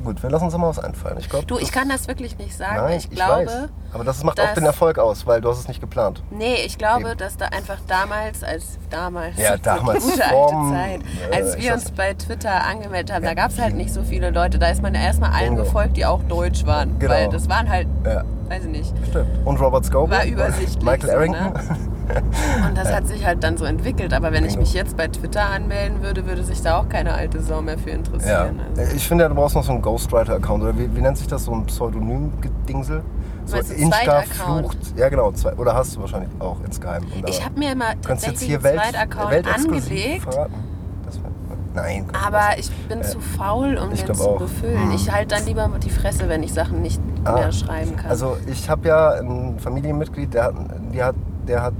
Äh, 0.00 0.04
Gut, 0.04 0.22
wir 0.22 0.30
lassen 0.30 0.44
uns 0.44 0.56
mal 0.56 0.68
was 0.68 0.78
einfallen. 0.78 1.16
Ich 1.18 1.28
glaub, 1.28 1.46
Du, 1.46 1.58
ich 1.58 1.72
kann 1.72 1.88
das 1.88 2.08
wirklich 2.08 2.36
nicht 2.38 2.56
sagen. 2.56 2.76
Nein, 2.76 2.98
ich 2.98 3.10
glaube, 3.10 3.46
weiß. 3.46 3.68
Aber 3.92 4.04
das 4.04 4.22
macht 4.24 4.40
auch 4.40 4.52
den 4.54 4.64
Erfolg 4.64 4.98
aus, 4.98 5.26
weil 5.26 5.40
du 5.40 5.48
hast 5.50 5.58
es 5.60 5.68
nicht 5.68 5.80
geplant. 5.80 6.22
nee, 6.30 6.56
ich 6.66 6.76
glaube, 6.78 7.08
Eben. 7.10 7.18
dass 7.18 7.36
da 7.36 7.46
einfach 7.46 7.78
damals, 7.86 8.42
als 8.44 8.78
damals, 8.90 9.36
Ja, 9.38 9.56
damals 9.62 10.04
gute 10.04 10.22
vorm, 10.22 10.72
alte 10.74 11.04
Zeit, 11.04 11.30
äh, 11.30 11.34
als 11.36 11.54
ich 11.56 11.62
wir 11.64 11.74
uns 11.74 11.90
bei 11.92 12.14
Twitter 12.14 12.64
angemeldet 12.64 13.12
haben, 13.14 13.24
da 13.24 13.34
gab 13.34 13.50
es 13.50 13.58
halt 13.58 13.74
nicht 13.74 13.92
so 13.92 14.02
viele 14.02 14.30
Leute. 14.30 14.58
Da 14.58 14.68
ist 14.68 14.82
man 14.82 14.94
ja 14.94 15.00
erstmal 15.00 15.30
allen 15.32 15.54
Bingo. 15.54 15.62
gefolgt, 15.64 15.96
die 15.96 16.04
auch 16.06 16.22
deutsch 16.24 16.66
waren. 16.66 16.98
Genau. 16.98 17.12
Weil 17.12 17.28
das 17.30 17.48
waren 17.48 17.68
halt, 17.68 17.88
Ja, 18.04 18.24
weiß 18.48 18.64
ich 18.64 18.70
nicht. 18.70 18.94
stimmt. 19.08 19.46
Und 19.46 19.60
Robert 19.60 19.84
Scoble? 19.84 20.16
War 20.16 20.24
übersichtlich 20.26 20.82
Michael 20.82 21.10
so, 21.10 21.16
Arrington? 21.16 21.52
ne? 21.52 21.60
Und 22.66 22.76
das 22.76 22.92
hat 22.92 23.06
sich 23.06 23.24
halt 23.24 23.42
dann 23.44 23.56
so 23.56 23.64
entwickelt. 23.64 24.12
Aber 24.14 24.32
wenn 24.32 24.44
ich 24.44 24.50
Bingo. 24.52 24.60
mich 24.62 24.72
jetzt 24.74 24.96
bei 24.96 25.08
Twitter 25.08 25.42
anmelden 25.48 26.02
würde, 26.02 26.26
würde 26.26 26.42
sich 26.44 26.62
da 26.62 26.78
auch 26.78 26.88
keine 26.88 27.14
alte 27.14 27.40
Sau 27.42 27.60
mehr 27.62 27.78
für 27.78 27.90
Ja. 27.90 27.96
interessieren. 27.96 28.60
Also. 28.76 28.94
Ich 28.96 29.06
finde, 29.06 29.24
ja, 29.24 29.28
du 29.28 29.34
brauchst 29.34 29.54
noch 29.54 29.64
so 29.64 29.72
einen 29.72 29.82
Ghostwriter-Account. 29.82 30.62
Oder 30.62 30.78
wie, 30.78 30.94
wie 30.94 31.00
nennt 31.00 31.18
sich 31.18 31.26
das? 31.26 31.44
So 31.44 31.52
ein 31.52 31.64
Pseudonym-Gedingsel? 31.66 33.02
So 33.44 33.56
Meinst 33.56 33.70
du, 33.70 33.74
Insta 33.74 33.98
Zweitaccount? 34.04 34.60
flucht. 34.74 34.78
Ja, 34.96 35.08
genau. 35.08 35.32
Zwei, 35.32 35.52
oder 35.54 35.74
hast 35.74 35.96
du 35.96 36.00
wahrscheinlich 36.00 36.30
auch 36.38 36.56
insgeheim. 36.64 37.04
Ich 37.26 37.44
habe 37.44 37.58
mir 37.58 37.72
immer 37.72 37.92
tatsächlich 38.02 38.40
hier 38.42 38.58
einen 38.64 38.78
Zweitaccount 38.78 39.46
angelegt. 39.48 40.22
verraten. 40.24 40.54
Nein. 41.74 42.06
Aber 42.26 42.58
ich 42.58 42.70
bin 42.88 43.04
zu 43.04 43.20
faul, 43.20 43.76
um 43.78 43.92
Ich 43.92 44.04
den 44.04 44.14
zu 44.14 44.28
auch. 44.30 44.38
befüllen. 44.38 44.90
Ich 44.94 45.12
halte 45.12 45.36
dann 45.36 45.46
lieber 45.46 45.70
die 45.82 45.90
Fresse, 45.90 46.28
wenn 46.28 46.42
ich 46.42 46.52
Sachen 46.52 46.82
nicht 46.82 47.00
Ah, 47.24 47.32
mehr 47.34 47.52
schreiben 47.52 47.94
kann. 47.94 48.10
Also 48.10 48.36
ich 48.46 48.68
habe 48.68 48.88
ja 48.88 49.10
ein 49.12 49.58
Familienmitglied, 49.60 50.34
der 50.34 50.44
hat, 50.44 50.54
die 50.92 51.02
hat, 51.02 51.14
der 51.46 51.62
hat, 51.62 51.72
äh, 51.74 51.76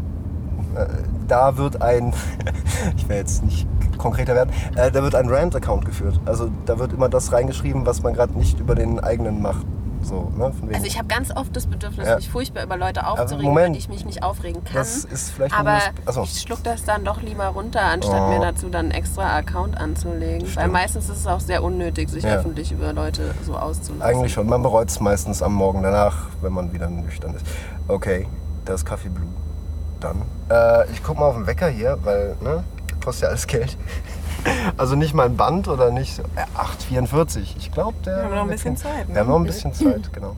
da 1.27 1.57
wird 1.57 1.83
ein, 1.83 2.13
ich 2.97 3.09
will 3.09 3.17
jetzt 3.17 3.43
nicht 3.45 3.67
konkreter 3.99 4.35
werden, 4.35 4.51
äh, 4.77 4.91
da 4.91 5.03
wird 5.03 5.15
ein 5.15 5.29
Rant-Account 5.29 5.85
geführt. 5.85 6.21
Also 6.25 6.51
da 6.67 6.79
wird 6.79 6.93
immer 6.93 7.09
das 7.09 7.33
reingeschrieben, 7.33 7.85
was 7.87 8.03
man 8.03 8.15
gerade 8.15 8.37
nicht 8.39 8.61
über 8.61 8.75
den 8.75 9.01
eigenen 9.01 9.43
macht. 9.43 9.67
So, 10.01 10.33
ne? 10.37 10.53
Also 10.73 10.87
ich 10.87 10.97
habe 10.97 11.09
ganz 11.09 11.37
oft 11.37 11.55
das 11.57 11.67
Bedürfnis, 11.67 12.07
Ja. 12.07 12.17
mich 12.17 12.31
furchtbar 12.31 12.63
über 12.63 12.77
Leute 12.77 13.05
aufzuregen, 13.05 13.53
weil 13.55 13.75
ich 13.77 13.89
mich 13.89 14.07
nicht 14.07 14.23
aufregen 14.23 14.63
kann. 14.63 14.75
das 14.75 15.05
ist 15.05 15.31
vielleicht 15.31 15.53
ein 15.53 15.67
aber 15.67 15.81
ich 16.23 16.41
schluck 16.41 16.63
das 16.63 16.85
dann 16.85 17.05
doch 17.05 17.21
lieber 17.21 17.47
runter, 17.49 17.83
anstatt 17.83 18.23
Oh. 18.23 18.29
mir 18.29 18.39
dazu 18.41 18.69
dann 18.69 18.87
einen 18.87 18.91
extra 18.93 19.37
Account 19.37 19.77
anzulegen. 19.77 20.43
Weil 20.43 20.49
Stimmt. 20.51 20.73
meistens 20.73 21.09
ist 21.09 21.19
es 21.19 21.27
auch 21.27 21.41
sehr 21.41 21.65
unnötig, 21.65 22.09
sich 22.11 22.23
Ja. 22.23 22.37
öffentlich 22.37 22.71
über 22.71 22.93
Leute 22.93 23.35
so 23.45 23.57
auszulassen. 23.57 24.01
Eigentlich 24.03 24.33
schon. 24.33 24.49
Man 24.49 24.63
bereut 24.63 24.89
es 24.89 25.01
meistens 25.01 25.43
am 25.43 25.55
Morgen 25.55 25.83
danach, 25.83 26.29
wenn 26.43 26.53
man 26.53 26.73
wieder 26.73 26.89
nüchtern 26.89 27.35
ist. 27.35 27.45
Okay, 27.89 28.29
das 28.65 28.85
Kaffee 28.85 29.09
Blue. 29.09 29.27
Dann. 30.01 30.23
Äh, 30.51 30.91
ich 30.93 31.03
guck 31.03 31.19
mal 31.19 31.27
auf 31.27 31.35
den 31.35 31.47
Wecker 31.47 31.69
hier, 31.69 31.99
weil, 32.03 32.37
ne, 32.41 32.65
kostet 33.05 33.23
ja 33.25 33.29
alles 33.29 33.47
Geld. 33.47 33.77
Also 34.77 34.95
nicht 34.95 35.15
mal 35.15 35.27
ein 35.27 35.37
Band 35.37 35.67
oder 35.67 35.91
nicht 35.91 36.15
so. 36.15 36.23
Äh, 36.23 36.95
8,44. 36.95 37.57
Ich 37.59 37.73
glaube, 37.73 37.97
der. 38.07 38.19
Wir 38.19 38.23
haben 38.25 38.35
noch 38.37 38.43
ein 38.43 38.49
bisschen 38.49 38.77
Zeit, 38.77 39.09
ne? 39.09 39.15
Wir 39.15 39.21
haben 39.21 39.29
noch 39.29 39.37
ein 39.41 39.45
bisschen 39.45 39.75
Zeit, 39.75 40.13
genau. 40.13 40.37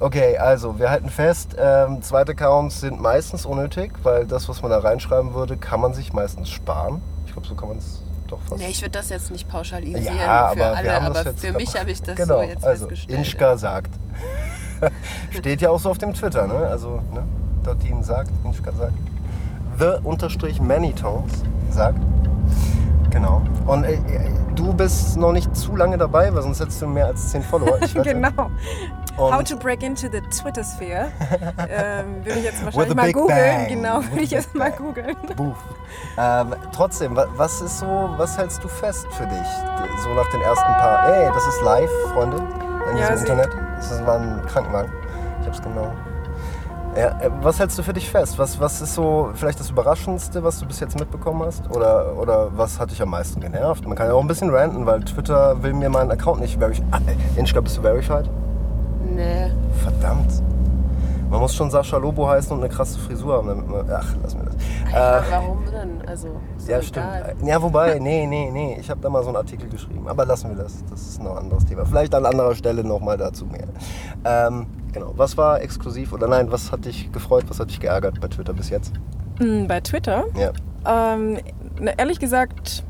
Okay, 0.00 0.36
also 0.36 0.78
wir 0.78 0.90
halten 0.90 1.10
fest, 1.10 1.54
ähm, 1.58 2.02
zweite 2.02 2.32
Accounts 2.32 2.80
sind 2.80 3.00
meistens 3.00 3.46
unnötig, 3.46 3.92
weil 4.02 4.26
das, 4.26 4.48
was 4.48 4.62
man 4.62 4.70
da 4.70 4.78
reinschreiben 4.78 5.32
würde, 5.32 5.56
kann 5.56 5.80
man 5.80 5.94
sich 5.94 6.12
meistens 6.12 6.48
sparen. 6.48 7.00
Ich 7.26 7.32
glaube, 7.32 7.46
so 7.46 7.54
kann 7.54 7.68
man 7.68 7.78
es 7.78 8.02
doch 8.26 8.40
fast. 8.48 8.60
Nee, 8.60 8.68
ich 8.68 8.82
würde 8.82 8.92
das 8.92 9.08
jetzt 9.08 9.30
nicht 9.30 9.48
pauschalisieren 9.48 10.16
Ja, 10.16 10.48
für 10.48 10.64
alle, 10.64 11.00
aber 11.00 11.24
jetzt 11.24 11.40
für 11.40 11.52
mich 11.52 11.78
habe 11.78 11.90
ich 11.90 12.02
das 12.02 12.16
genau, 12.16 12.38
so 12.38 12.42
jetzt 12.42 12.64
also 12.64 12.88
festgestellt. 12.88 13.18
Inschka 13.18 13.56
sagt. 13.56 13.90
Steht 15.30 15.62
ja 15.62 15.70
auch 15.70 15.80
so 15.80 15.90
auf 15.90 15.98
dem 15.98 16.12
Twitter, 16.12 16.46
ne? 16.46 16.54
Also, 16.54 17.00
ne? 17.12 17.22
Dottin 17.66 18.02
sagt, 18.02 18.30
Inschka 18.44 18.70
sagt. 18.72 18.94
The 19.78 19.98
unterstrich 20.04 20.60
Manytones 20.60 21.42
sagt. 21.70 21.98
Genau. 23.10 23.42
Und 23.66 23.84
äh, 23.84 23.98
du 24.54 24.72
bist 24.72 25.16
noch 25.16 25.32
nicht 25.32 25.54
zu 25.56 25.74
lange 25.76 25.98
dabei, 25.98 26.32
weil 26.34 26.42
sonst 26.42 26.60
hättest 26.60 26.80
du 26.80 26.86
mehr 26.86 27.06
als 27.06 27.30
10 27.30 27.42
Follower. 27.42 27.78
Genau. 28.02 28.50
Und 29.16 29.34
How 29.34 29.42
to 29.42 29.56
break 29.56 29.82
into 29.82 30.08
the 30.12 30.20
Twitter 30.20 30.62
sphere. 30.62 31.06
ähm, 31.70 32.22
würde 32.22 32.38
ich 32.38 32.44
jetzt 32.44 32.62
wahrscheinlich 32.62 32.94
mal 32.94 33.12
googeln. 33.12 33.38
bang. 33.38 33.68
Genau, 33.68 34.02
würde 34.10 34.20
ich 34.20 34.30
jetzt 34.30 34.54
mal 34.54 34.70
googeln. 34.70 35.16
Ähm, 36.18 36.54
trotzdem, 36.74 37.16
wa- 37.16 37.26
was 37.34 37.62
ist 37.62 37.78
so, 37.78 37.86
was 38.18 38.36
hältst 38.36 38.62
du 38.62 38.68
fest 38.68 39.06
für 39.12 39.24
dich? 39.24 39.46
So 40.04 40.10
nach 40.12 40.30
den 40.32 40.42
ersten 40.42 40.64
paar. 40.66 41.08
Ey, 41.08 41.30
das 41.32 41.46
ist 41.46 41.62
live, 41.62 41.90
Freunde, 42.12 42.36
in 42.92 42.98
Ja, 42.98 43.08
diesem 43.10 43.26
Internet. 43.26 43.48
Das 43.76 44.04
war 44.06 44.18
ein 44.20 44.42
Krankenwagen. 44.46 44.92
Ich 45.40 45.46
hab's 45.46 45.62
genau. 45.62 45.92
Ja, 46.96 47.08
äh, 47.20 47.30
was 47.42 47.60
hältst 47.60 47.78
du 47.78 47.82
für 47.82 47.92
dich 47.92 48.08
fest? 48.10 48.38
Was, 48.38 48.58
was 48.58 48.80
ist 48.80 48.94
so 48.94 49.30
vielleicht 49.34 49.60
das 49.60 49.68
Überraschendste, 49.70 50.42
was 50.42 50.58
du 50.60 50.66
bis 50.66 50.80
jetzt 50.80 50.98
mitbekommen 50.98 51.42
hast? 51.42 51.68
Oder, 51.70 52.16
oder 52.18 52.48
was 52.56 52.80
hat 52.80 52.90
dich 52.90 53.02
am 53.02 53.10
meisten 53.10 53.40
genervt? 53.40 53.86
Man 53.86 53.96
kann 53.96 54.06
ja 54.06 54.14
auch 54.14 54.22
ein 54.22 54.28
bisschen 54.28 54.48
ranten, 54.48 54.86
weil 54.86 55.00
Twitter 55.00 55.62
will 55.62 55.74
mir 55.74 55.90
meinen 55.90 56.10
Account 56.10 56.40
nicht 56.40 56.58
verifizieren. 56.58 56.88
Ah, 56.92 57.00
äh, 57.06 57.38
Inchka, 57.38 57.60
bist 57.60 57.76
du 57.76 57.82
verified? 57.82 58.30
Nee. 59.14 59.50
Verdammt. 59.82 60.42
Man 61.28 61.40
muss 61.40 61.54
schon 61.54 61.70
Sascha 61.70 61.96
Lobo 61.96 62.28
heißen 62.28 62.52
und 62.52 62.62
eine 62.62 62.72
krasse 62.72 62.98
Frisur 63.00 63.34
haben, 63.34 63.48
damit 63.48 63.68
man. 63.68 63.84
Ach, 63.90 64.14
lass 64.22 64.34
mir 64.34 64.44
das. 64.44 64.54
Äh, 64.54 65.22
warum 65.30 65.64
denn? 65.66 66.00
Also, 66.06 66.28
ja, 66.68 66.80
stimmt. 66.80 67.06
egal. 67.06 67.34
Ja, 67.44 67.60
wobei, 67.60 67.98
nee, 67.98 68.26
nee, 68.26 68.48
nee. 68.52 68.76
Ich 68.80 68.88
habe 68.88 69.00
da 69.00 69.10
mal 69.10 69.22
so 69.22 69.28
einen 69.28 69.36
Artikel 69.36 69.68
geschrieben. 69.68 70.06
Aber 70.06 70.24
lassen 70.24 70.50
wir 70.50 70.62
das. 70.62 70.84
Das 70.88 71.00
ist 71.02 71.22
noch 71.22 71.32
ein 71.32 71.38
anderes 71.38 71.64
Thema. 71.64 71.84
Vielleicht 71.84 72.14
an 72.14 72.24
anderer 72.24 72.54
Stelle 72.54 72.84
nochmal 72.84 73.16
dazu 73.18 73.44
mehr. 73.46 73.66
Ähm, 74.24 74.66
genau. 74.98 75.12
Was 75.16 75.36
war 75.36 75.60
exklusiv 75.62 76.12
oder 76.12 76.28
nein, 76.28 76.50
was 76.50 76.72
hat 76.72 76.84
dich 76.84 77.10
gefreut, 77.12 77.44
was 77.48 77.60
hat 77.60 77.70
dich 77.70 77.80
geärgert 77.80 78.20
bei 78.20 78.28
Twitter 78.28 78.52
bis 78.52 78.70
jetzt? 78.70 78.92
Hm, 79.38 79.66
Bei 79.68 79.80
Twitter, 79.80 80.24
Ja. 80.34 80.52
ähm, 81.14 81.38
ehrlich 81.98 82.18
gesagt, 82.18 82.84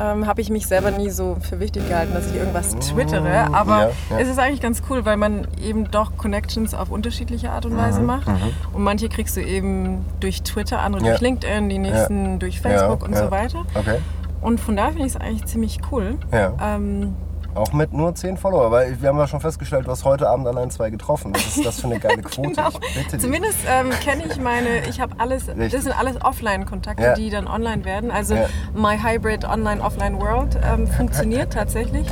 ähm, 0.00 0.26
habe 0.26 0.40
ich 0.40 0.50
mich 0.50 0.66
selber 0.66 0.90
nie 0.90 1.08
so 1.10 1.36
für 1.40 1.60
wichtig 1.60 1.86
gehalten, 1.88 2.14
dass 2.14 2.28
ich 2.28 2.34
irgendwas 2.36 2.70
twittere. 2.78 3.54
Aber 3.54 3.82
ja, 3.82 3.90
ja. 4.10 4.18
es 4.18 4.28
ist 4.28 4.38
eigentlich 4.40 4.60
ganz 4.60 4.82
cool, 4.90 5.04
weil 5.04 5.16
man 5.16 5.46
eben 5.62 5.88
doch 5.90 6.16
Connections 6.16 6.74
auf 6.74 6.90
unterschiedliche 6.90 7.50
Art 7.50 7.64
und 7.66 7.76
Weise 7.76 8.00
macht. 8.00 8.26
Und 8.72 8.82
manche 8.82 9.08
kriegst 9.08 9.36
du 9.36 9.40
eben 9.40 10.04
durch 10.18 10.42
Twitter, 10.42 10.80
andere 10.80 11.02
Mhm, 11.02 11.06
Ja. 11.06 11.12
durch 11.12 11.20
LinkedIn, 11.22 11.68
die 11.68 11.78
nächsten 11.78 12.38
durch 12.40 12.60
Facebook 12.60 13.04
und 13.04 13.16
so 13.16 13.30
weiter. 13.30 13.64
Okay. 13.74 13.98
Und 14.40 14.60
von 14.60 14.74
daher 14.76 14.90
finde 14.92 15.06
ich 15.06 15.14
es 15.14 15.20
eigentlich 15.20 15.44
ziemlich 15.46 15.78
cool. 15.92 16.16
Ja. 16.32 16.52
Ähm, 16.60 17.14
Auch 17.54 17.72
mit 17.72 17.92
nur 17.92 18.12
10 18.14 18.36
Follower, 18.36 18.70
weil 18.72 19.00
wir 19.00 19.08
haben 19.08 19.18
ja 19.18 19.28
schon 19.28 19.38
festgestellt, 19.40 19.86
du 19.86 19.90
hast 19.92 20.04
heute 20.04 20.28
Abend 20.28 20.46
allein 20.48 20.70
zwei 20.70 20.90
getroffen. 20.90 21.32
Was 21.34 21.56
ist 21.56 21.64
das 21.64 21.80
für 21.80 21.86
eine 21.86 22.00
geile 22.00 22.20
Quote? 22.22 22.48
Genau. 22.50 22.68
Bitte. 22.96 23.18
Zumindest 23.18 23.58
ähm, 23.68 23.90
kenne 24.02 24.24
ich 24.28 24.40
meine, 24.40 24.88
ich 24.88 25.00
habe 25.00 25.14
alles, 25.18 25.46
Richtig. 25.48 25.70
das 25.72 25.84
sind 25.84 25.96
alles 25.98 26.20
Offline-Kontakte, 26.20 27.02
Ja. 27.02 27.14
die 27.14 27.30
dann 27.30 27.46
online 27.46 27.84
werden. 27.84 28.10
Also 28.10 28.34
Ja. 28.34 28.46
My 28.74 28.98
Hybrid 28.98 29.44
Online-Offline 29.44 30.18
World 30.20 30.58
ähm, 30.64 30.88
funktioniert 30.88 31.52
tatsächlich. 31.52 32.06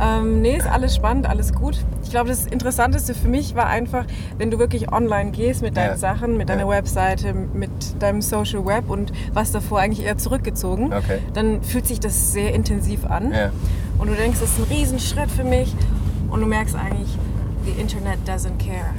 Ähm, 0.00 0.40
nee, 0.42 0.56
ist 0.56 0.68
alles 0.68 0.94
spannend, 0.94 1.26
alles 1.28 1.52
gut. 1.52 1.78
Ich 2.04 2.10
glaube, 2.10 2.28
das 2.28 2.46
Interessanteste 2.46 3.14
für 3.14 3.28
mich 3.28 3.54
war 3.56 3.66
einfach, 3.66 4.04
wenn 4.38 4.50
du 4.52 4.58
wirklich 4.60 4.92
online 4.92 5.30
gehst 5.32 5.62
mit 5.62 5.76
deinen 5.76 5.90
Ja. 5.92 5.96
Sachen, 5.96 6.36
mit 6.36 6.48
deiner. 6.48 6.68
Webseite, 6.68 7.32
mit 7.32 7.70
deinem 8.02 8.20
Social 8.22 8.64
Web 8.66 8.88
und 8.90 9.12
was 9.32 9.52
davor 9.52 9.78
eigentlich 9.80 10.04
eher 10.04 10.18
zurückgezogen, 10.18 10.92
Okay. 10.92 11.18
dann 11.32 11.62
fühlt 11.62 11.86
sich 11.86 11.98
das 12.00 12.32
sehr 12.32 12.52
intensiv 12.54 13.06
an. 13.06 13.32
Und 13.98 14.08
du 14.08 14.14
denkst, 14.14 14.38
das 14.40 14.50
ist 14.50 14.58
ein 14.58 14.64
Riesenschritt 14.64 15.30
für 15.30 15.44
mich. 15.44 15.74
Und 16.30 16.40
du 16.40 16.46
merkst 16.46 16.74
eigentlich, 16.74 17.08
the 17.64 17.70
Internet 17.80 18.18
doesn't 18.26 18.58
care. 18.58 18.90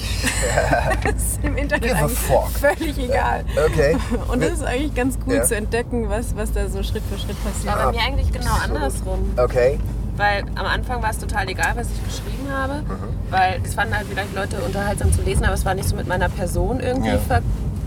das 1.03 1.13
ist 1.23 1.39
im 1.43 1.55
Internet 1.57 1.93
eigentlich 1.93 2.17
völlig 2.17 2.97
egal. 2.99 3.45
Okay. 3.65 3.95
Und 4.27 4.41
das 4.41 4.51
ist 4.53 4.63
eigentlich 4.63 4.93
ganz 4.95 5.17
cool 5.25 5.35
Ja. 5.35 5.43
zu 5.43 5.55
entdecken, 5.55 6.09
was, 6.09 6.35
was 6.35 6.51
da 6.51 6.67
so 6.67 6.83
Schritt 6.83 7.03
für 7.11 7.17
Schritt 7.19 7.41
passiert. 7.43 7.73
Aber 7.73 7.91
bei 7.91 7.97
mir 7.97 8.03
eigentlich 8.05 8.31
genau 8.31 8.51
andersrum. 8.63 9.31
Okay. 9.37 9.79
Weil 10.17 10.43
am 10.55 10.65
Anfang 10.65 11.01
war 11.03 11.11
es 11.11 11.19
total 11.19 11.47
egal, 11.47 11.73
was 11.75 11.87
ich 11.91 12.03
geschrieben 12.03 12.51
habe. 12.51 12.81
Mhm. 12.81 13.29
Weil 13.29 13.61
es 13.63 13.75
fanden 13.75 13.95
halt 13.95 14.07
vielleicht 14.09 14.33
Leute 14.35 14.57
unterhaltsam 14.65 15.13
zu 15.13 15.21
lesen, 15.21 15.45
aber 15.45 15.53
es 15.53 15.63
war 15.63 15.75
nicht 15.75 15.87
so 15.87 15.95
mit 15.95 16.07
meiner 16.07 16.29
Person 16.29 16.79
irgendwie 16.79 17.09
Ja. 17.09 17.17
ver 17.19 17.41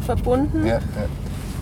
verbunden. 0.06 0.64
Ja, 0.66 0.74
ja. 0.74 0.80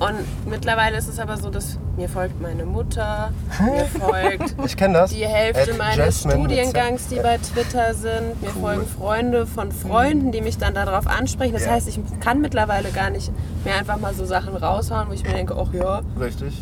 Und 0.00 0.14
mittlerweile 0.49 0.97
ist 0.97 1.09
es 1.09 1.19
aber 1.19 1.37
so, 1.37 1.50
dass 1.50 1.76
mir 1.97 2.09
folgt 2.09 2.40
meine 2.40 2.64
Mutter, 2.64 3.31
mir 3.64 3.85
folgt 4.00 4.55
Ich 4.64 4.76
das. 4.76 5.11
die 5.11 5.26
Hälfte 5.26 5.73
At 5.73 5.78
meines 5.78 5.97
Jasmine. 5.97 6.35
Studiengangs, 6.38 7.09
die 7.09 7.17
bei 7.17 7.38
Twitter 7.38 7.93
sind. 7.95 8.40
Mir 8.40 8.50
Cool. 8.55 8.61
folgen 8.62 8.87
Freunde 8.87 9.47
von 9.47 9.73
Freunden, 9.73 10.31
die 10.31 10.40
mich 10.40 10.57
dann 10.57 10.75
darauf 10.75 11.07
ansprechen. 11.09 11.52
Das 11.55 11.64
Ja. 11.64 11.73
heißt, 11.73 11.88
ich 11.88 11.99
kann 12.21 12.40
mittlerweile 12.40 12.90
gar 12.90 13.11
nicht 13.11 13.33
mehr 13.64 13.75
einfach 13.76 13.99
mal 13.99 14.14
so 14.14 14.25
Sachen 14.25 14.55
raushauen, 14.57 15.09
wo 15.09 15.12
ich 15.12 15.25
mir 15.25 15.33
denke, 15.33 15.57
ach 15.59 15.73
ja, 15.75 16.02
Richtig. 16.21 16.55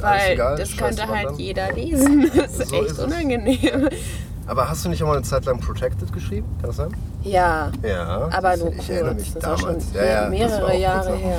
Weil 0.00 0.32
egal, 0.32 0.56
das 0.56 0.76
könnte 0.76 1.06
halt 1.06 1.26
dann. 1.26 1.36
jeder 1.36 1.72
lesen. 1.72 2.30
Das 2.34 2.58
ist 2.58 2.68
So 2.70 2.76
echt 2.76 2.90
ist 2.92 2.98
unangenehm. 3.00 3.88
Aber 4.46 4.68
hast 4.70 4.84
du 4.84 4.88
nicht 4.88 5.02
auch 5.02 5.06
mal 5.08 5.16
eine 5.16 5.22
Zeit 5.22 5.44
lang 5.44 5.60
Protected 5.60 6.10
geschrieben? 6.12 6.46
Kann 6.60 6.70
das 6.70 6.76
sein? 6.76 6.96
Ja, 7.22 7.70
Ja. 7.82 8.28
aber 8.32 8.56
nur 8.56 8.72
ich 8.72 8.88
erinnere 8.88 9.14
kurz. 9.14 9.20
mich 9.26 9.34
Das 9.34 9.44
war 9.44 9.58
schon 9.58 9.66
damals. 9.68 9.86
Ja, 9.94 10.28
mehrere 10.30 10.76
Jahre 10.78 11.10
kurz, 11.10 11.20
her. 11.22 11.38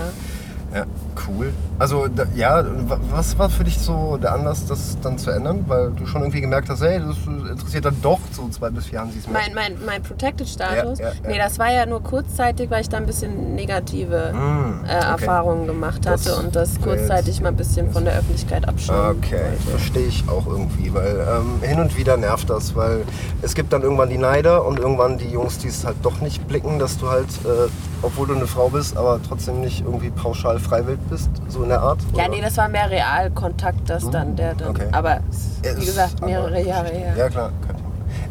Ja, 0.73 0.85
cool. 1.27 1.53
Also 1.79 2.07
da, 2.09 2.25
ja, 2.35 2.63
wa- 2.89 2.99
was 3.09 3.39
war 3.39 3.49
für 3.49 3.63
dich 3.63 3.79
so 3.79 4.17
der 4.17 4.33
Anlass, 4.33 4.65
das 4.65 4.97
dann 5.01 5.17
zu 5.17 5.31
ändern? 5.31 5.63
Weil 5.67 5.91
du 5.91 6.05
schon 6.05 6.21
irgendwie 6.21 6.41
gemerkt 6.41 6.69
hast, 6.69 6.81
hey, 6.81 6.99
das 6.99 7.15
interessiert 7.49 7.85
dann 7.85 7.95
doch 8.01 8.19
so 8.33 8.49
zwei 8.49 8.69
bis 8.69 8.87
vier 8.87 8.99
Hansis 8.99 9.27
mehr. 9.27 9.39
Mein, 9.45 9.53
mein, 9.55 9.85
mein 9.85 10.03
Protected-Status? 10.03 10.99
Ja, 10.99 11.05
ja, 11.05 11.11
ja. 11.23 11.29
Nee, 11.29 11.37
das 11.37 11.57
war 11.57 11.71
ja 11.71 11.85
nur 11.85 12.03
kurzzeitig, 12.03 12.69
weil 12.69 12.81
ich 12.81 12.89
da 12.89 12.97
ein 12.97 13.05
bisschen 13.05 13.55
negative 13.55 14.33
Mm, 14.33 14.83
äh, 14.85 14.87
okay. 14.87 15.11
Erfahrungen 15.11 15.67
gemacht 15.67 16.05
Das 16.05 16.25
hatte 16.25 16.35
und 16.37 16.53
das 16.55 16.81
kurzzeitig 16.81 17.35
jetzt- 17.35 17.41
mal 17.43 17.49
ein 17.49 17.55
bisschen 17.55 17.91
von 17.91 18.03
der 18.03 18.15
Öffentlichkeit 18.15 18.67
abschauen 18.67 19.17
Okay, 19.17 19.43
verstehe 19.69 20.07
ich 20.07 20.23
auch 20.27 20.47
irgendwie, 20.47 20.93
weil 20.93 21.25
ähm, 21.29 21.61
hin 21.61 21.79
und 21.79 21.97
wieder 21.97 22.17
nervt 22.17 22.49
das, 22.49 22.75
weil 22.75 23.03
es 23.41 23.55
gibt 23.55 23.71
dann 23.71 23.83
irgendwann 23.83 24.09
die 24.09 24.17
Neider 24.17 24.65
und 24.65 24.79
irgendwann 24.79 25.17
die 25.17 25.29
Jungs, 25.29 25.57
die 25.59 25.69
es 25.69 25.85
halt 25.85 25.95
doch 26.03 26.19
nicht 26.19 26.45
blicken, 26.47 26.77
dass 26.77 26.97
du 26.97 27.07
halt, 27.09 27.27
äh, 27.45 27.69
obwohl 28.01 28.27
du 28.27 28.35
eine 28.35 28.47
Frau 28.47 28.67
bist, 28.69 28.97
aber 28.97 29.19
trotzdem 29.27 29.61
nicht 29.61 29.81
irgendwie 29.85 30.09
pauschal 30.09 30.59
freiwillig 30.59 30.99
bist, 31.09 31.29
so 31.47 31.63
in 31.69 31.75
der 31.75 31.81
Art. 31.81 31.99
Ja, 32.15 32.23
oder? 32.25 32.29
nee, 32.35 32.41
das 32.41 32.57
war 32.57 32.67
mehr 32.67 32.89
Realkontakt, 32.89 33.89
das 33.89 34.09
dann, 34.09 34.35
der 34.35 34.55
dann. 34.55 34.69
okay. 34.69 34.87
Aber 34.91 35.19
wie 35.61 35.67
ist 35.67 35.79
gesagt, 35.85 36.25
mehrere 36.25 36.61
Jahre 36.61 36.89
her. 36.89 37.13
Ja 37.15 37.29
klar. 37.29 37.51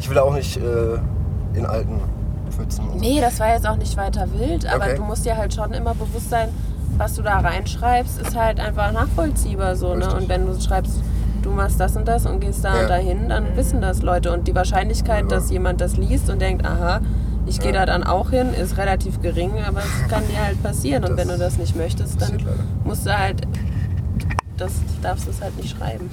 Ich 0.01 0.11
will 0.11 0.19
auch 0.19 0.35
nicht 0.35 0.57
äh, 0.57 0.99
in 1.55 1.65
alten 1.67 2.01
Pfützen. 2.51 2.85
Nee, 2.99 3.21
das 3.21 3.39
war 3.39 3.49
jetzt 3.53 3.67
auch 3.67 3.77
nicht 3.77 3.97
weiter 3.97 4.27
wild, 4.39 4.67
aber 4.67 4.85
Okay. 4.87 4.97
du 4.97 5.03
musst 5.05 5.25
dir 5.25 5.37
halt 5.37 5.55
schon 5.55 5.73
immer 5.73 5.95
bewusst 5.95 6.31
sein, 6.31 6.49
was 6.97 7.15
du 7.15 7.23
da 7.23 7.39
reinschreibst, 7.39 8.21
ist 8.21 8.37
halt 8.37 8.59
einfach 8.59 8.91
nachvollziehbar 8.93 9.77
so. 9.77 9.95
Ne? 9.95 10.13
Und 10.15 10.29
wenn 10.29 10.47
du 10.47 10.61
schreibst, 10.61 11.01
du 11.43 11.51
machst 11.51 11.79
das 11.79 11.95
und 11.97 12.09
das 12.09 12.27
und 12.27 12.41
gehst 12.41 12.65
da 12.65 12.75
Ja. 12.75 12.83
und 12.83 12.89
dahin, 12.91 13.29
dann 13.29 13.57
wissen 13.57 13.81
das 13.81 14.03
Leute. 14.03 14.33
Und 14.33 14.49
die 14.49 14.55
Wahrscheinlichkeit, 14.55 15.23
Ja. 15.23 15.29
dass 15.29 15.51
jemand 15.51 15.81
das 15.81 15.97
liest 15.97 16.29
und 16.29 16.41
denkt, 16.43 16.67
aha, 16.67 17.01
ich 17.49 17.61
gehe 17.61 17.73
Ja. 17.73 17.81
da 17.81 17.87
dann 17.87 18.05
auch 18.05 18.31
hin, 18.31 18.53
ist 18.55 18.77
relativ 18.77 19.21
gering, 19.21 19.53
aber 19.67 19.81
es 19.81 20.09
kann 20.11 20.23
dir 20.29 20.45
halt 20.45 20.63
passieren. 20.63 21.05
Und 21.05 21.11
Das 21.11 21.19
wenn 21.19 21.29
du 21.29 21.39
das 21.39 21.57
nicht 21.59 21.77
möchtest, 21.77 22.21
dann 22.21 22.39
musst 22.85 23.07
du 23.07 23.17
halt, 23.19 23.47
das 24.57 24.73
darfst 25.03 25.27
du 25.27 25.31
es 25.31 25.41
halt 25.41 25.57
nicht 25.57 25.77
schreiben. 25.77 26.11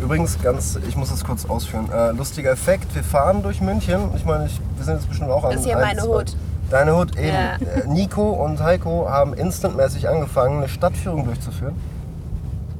Übrigens, 0.00 0.40
ganz, 0.42 0.78
ich 0.88 0.96
muss 0.96 1.10
das 1.10 1.24
kurz 1.24 1.44
ausführen. 1.44 1.88
Äh, 1.92 2.12
lustiger 2.12 2.50
Effekt, 2.52 2.94
wir 2.94 3.04
fahren 3.04 3.42
durch 3.42 3.60
München. 3.60 4.00
Ich 4.16 4.24
meine, 4.24 4.46
ich, 4.46 4.58
wir 4.76 4.84
sind 4.84 4.94
jetzt 4.94 5.08
bestimmt 5.08 5.30
auch 5.30 5.44
an. 5.44 5.50
Das 5.50 5.60
ist 5.60 5.66
hier 5.66 5.76
ein, 5.78 5.96
meine 5.96 6.02
Hut. 6.02 6.34
Deine 6.70 6.96
Hut 6.96 7.16
eben. 7.16 7.26
Ja. 7.28 7.56
Äh, 7.56 7.86
Nico 7.88 8.30
und 8.30 8.60
Heiko 8.62 9.08
haben 9.10 9.34
instantmäßig 9.34 10.08
angefangen, 10.08 10.58
eine 10.58 10.68
Stadtführung 10.68 11.24
durchzuführen. 11.24 11.74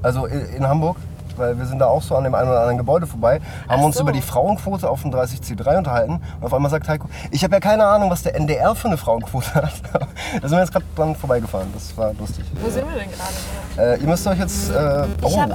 Also 0.03 0.25
in, 0.27 0.41
in 0.47 0.67
Hamburg, 0.69 0.97
weil 1.39 1.59
wir 1.59 1.67
sind 1.67 1.79
da 1.79 1.87
auch 1.87 2.03
so 2.03 2.17
an 2.17 2.25
dem 2.25 2.35
einen 2.35 2.49
oder 2.49 2.61
anderen 2.61 2.79
Gebäude 2.79 3.07
vorbei, 3.07 3.41
haben 3.69 3.81
Ach 3.81 3.85
uns 3.85 3.97
so. 3.97 4.03
über 4.03 4.13
die 4.13 4.23
Frauenquote 4.23 4.89
auf 4.89 5.03
dem 5.03 5.11
30C3 5.11 5.79
unterhalten. 5.79 6.21
Und 6.41 6.47
auf 6.47 6.55
einmal 6.55 6.71
sagt 6.71 6.89
Heiko, 6.89 7.09
ich 7.31 7.45
habe 7.45 7.55
ja 7.55 7.61
keine 7.61 7.85
Ahnung, 7.87 8.11
was 8.11 8.23
der 8.23 8.35
NDR 8.35 8.75
für 8.75 8.89
eine 8.89 8.97
Frauenquote 8.97 9.55
hat. 9.55 9.73
da 9.93 10.49
sind 10.49 10.53
wir 10.53 10.61
jetzt 10.61 10.73
gerade 10.73 10.85
dran 10.97 11.15
vorbeigefahren. 11.17 11.69
Das 11.75 11.97
war 11.97 12.13
lustig. 12.15 12.45
Wo 12.61 12.71
sind 12.71 12.87
wir 12.89 12.99
denn 12.99 13.11
gerade? 13.11 13.95
Äh, 13.97 14.01
ihr 14.01 14.07
müsst 14.07 14.27
euch 14.27 14.39
jetzt. 14.39 14.71
Äh, 14.71 15.07
oh, 15.23 15.29
oh, 15.29 15.47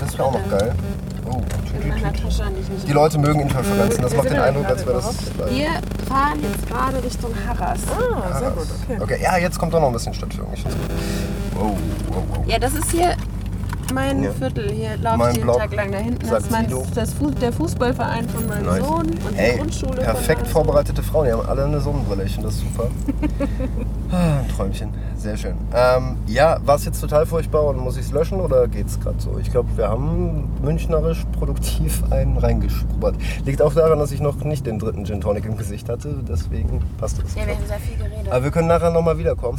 das 0.00 0.12
wäre 0.12 0.24
auch 0.24 0.32
noch 0.32 0.48
geil. 0.50 0.74
Oh, 1.28 1.40
Die 2.86 2.92
Leute 2.92 3.18
mögen 3.18 3.40
Interferenzen. 3.40 4.02
Das 4.02 4.14
macht 4.14 4.30
den 4.30 4.38
Eindruck, 4.38 4.66
als 4.66 4.86
wäre 4.86 4.96
das. 4.96 5.16
Wir 5.50 5.70
fahren 6.08 6.40
jetzt 6.42 6.66
gerade 6.68 7.02
Richtung 7.02 7.32
Harras. 7.46 7.80
Ah, 7.90 8.38
sehr 8.38 8.50
gut, 8.50 8.66
okay. 8.84 9.02
Okay, 9.02 9.22
ja, 9.22 9.36
jetzt 9.36 9.58
kommt 9.58 9.74
doch 9.74 9.80
noch 9.80 9.88
ein 9.88 9.92
bisschen 9.92 10.14
Stadtführung. 10.14 10.52
Ich. 10.54 10.64
Wow, 10.64 11.72
wow, 12.08 12.22
wow. 12.30 12.46
Ja, 12.46 12.58
das 12.58 12.74
ist 12.74 12.90
hier 12.90 13.16
mein 13.92 14.22
Ja. 14.22 14.30
Viertel. 14.32 14.70
Hier 14.70 14.96
laufe 14.98 15.18
Mein 15.18 15.30
ich 15.30 15.36
jeden 15.36 15.46
Block, 15.46 15.58
Tag 15.58 15.74
lang. 15.74 15.92
Da 15.92 15.98
hinten 15.98 16.26
ist 16.26 16.50
mein, 16.50 16.66
das 16.94 17.12
Fu 17.14 17.30
der 17.30 17.52
Fußballverein 17.52 18.28
von 18.28 18.46
meinem 18.46 18.66
Nice. 18.66 18.84
Sohn 18.86 18.98
und 19.06 19.30
die 19.32 19.36
Hey, 19.36 19.56
Grundschule 19.58 19.92
perfekt 20.02 20.38
von 20.38 20.44
meinem 20.44 20.52
vorbereitete 20.66 21.02
Frauen. 21.02 21.26
Die 21.26 21.32
haben 21.32 21.46
alle 21.46 21.64
eine 21.64 21.80
Sonnenbrille. 21.80 22.24
Ich 22.24 22.32
finde 22.34 22.48
das 22.48 22.58
super. 22.58 22.88
Ah, 24.12 24.38
Ein 24.38 24.48
Träumchen. 24.56 24.90
Sehr 25.16 25.36
schön. 25.36 25.56
Ähm, 25.74 26.16
ja, 26.28 26.58
war 26.64 26.76
es 26.76 26.84
jetzt 26.84 27.00
total 27.00 27.26
furchtbar 27.26 27.64
und 27.64 27.78
muss 27.78 27.96
ich 27.96 28.06
es 28.06 28.12
löschen 28.12 28.40
oder 28.40 28.68
geht's 28.68 29.00
gerade 29.00 29.20
so? 29.20 29.36
Ich 29.40 29.50
glaube, 29.50 29.68
wir 29.76 29.88
haben 29.88 30.48
münchnerisch 30.62 31.24
produktiv 31.36 32.04
einen 32.12 32.36
reingeschrubbert. 32.38 33.16
Liegt 33.44 33.60
auch 33.62 33.74
daran, 33.74 33.98
dass 33.98 34.12
ich 34.12 34.20
noch 34.20 34.44
nicht 34.44 34.64
den 34.64 34.78
dritten 34.78 35.04
Gin 35.06 35.20
Tonic 35.20 35.44
im 35.46 35.56
Gesicht 35.56 35.88
hatte. 35.88 36.14
Deswegen 36.28 36.80
passt 36.98 37.20
das. 37.20 37.34
Ja, 37.34 37.48
wir 37.48 37.56
haben 37.56 37.66
sehr 37.66 37.80
viel 37.80 37.96
geredet. 37.96 38.30
Aber 38.30 38.44
wir 38.44 38.50
können 38.52 38.68
nachher 38.68 38.90
nochmal 38.92 39.18
wiederkommen. 39.18 39.58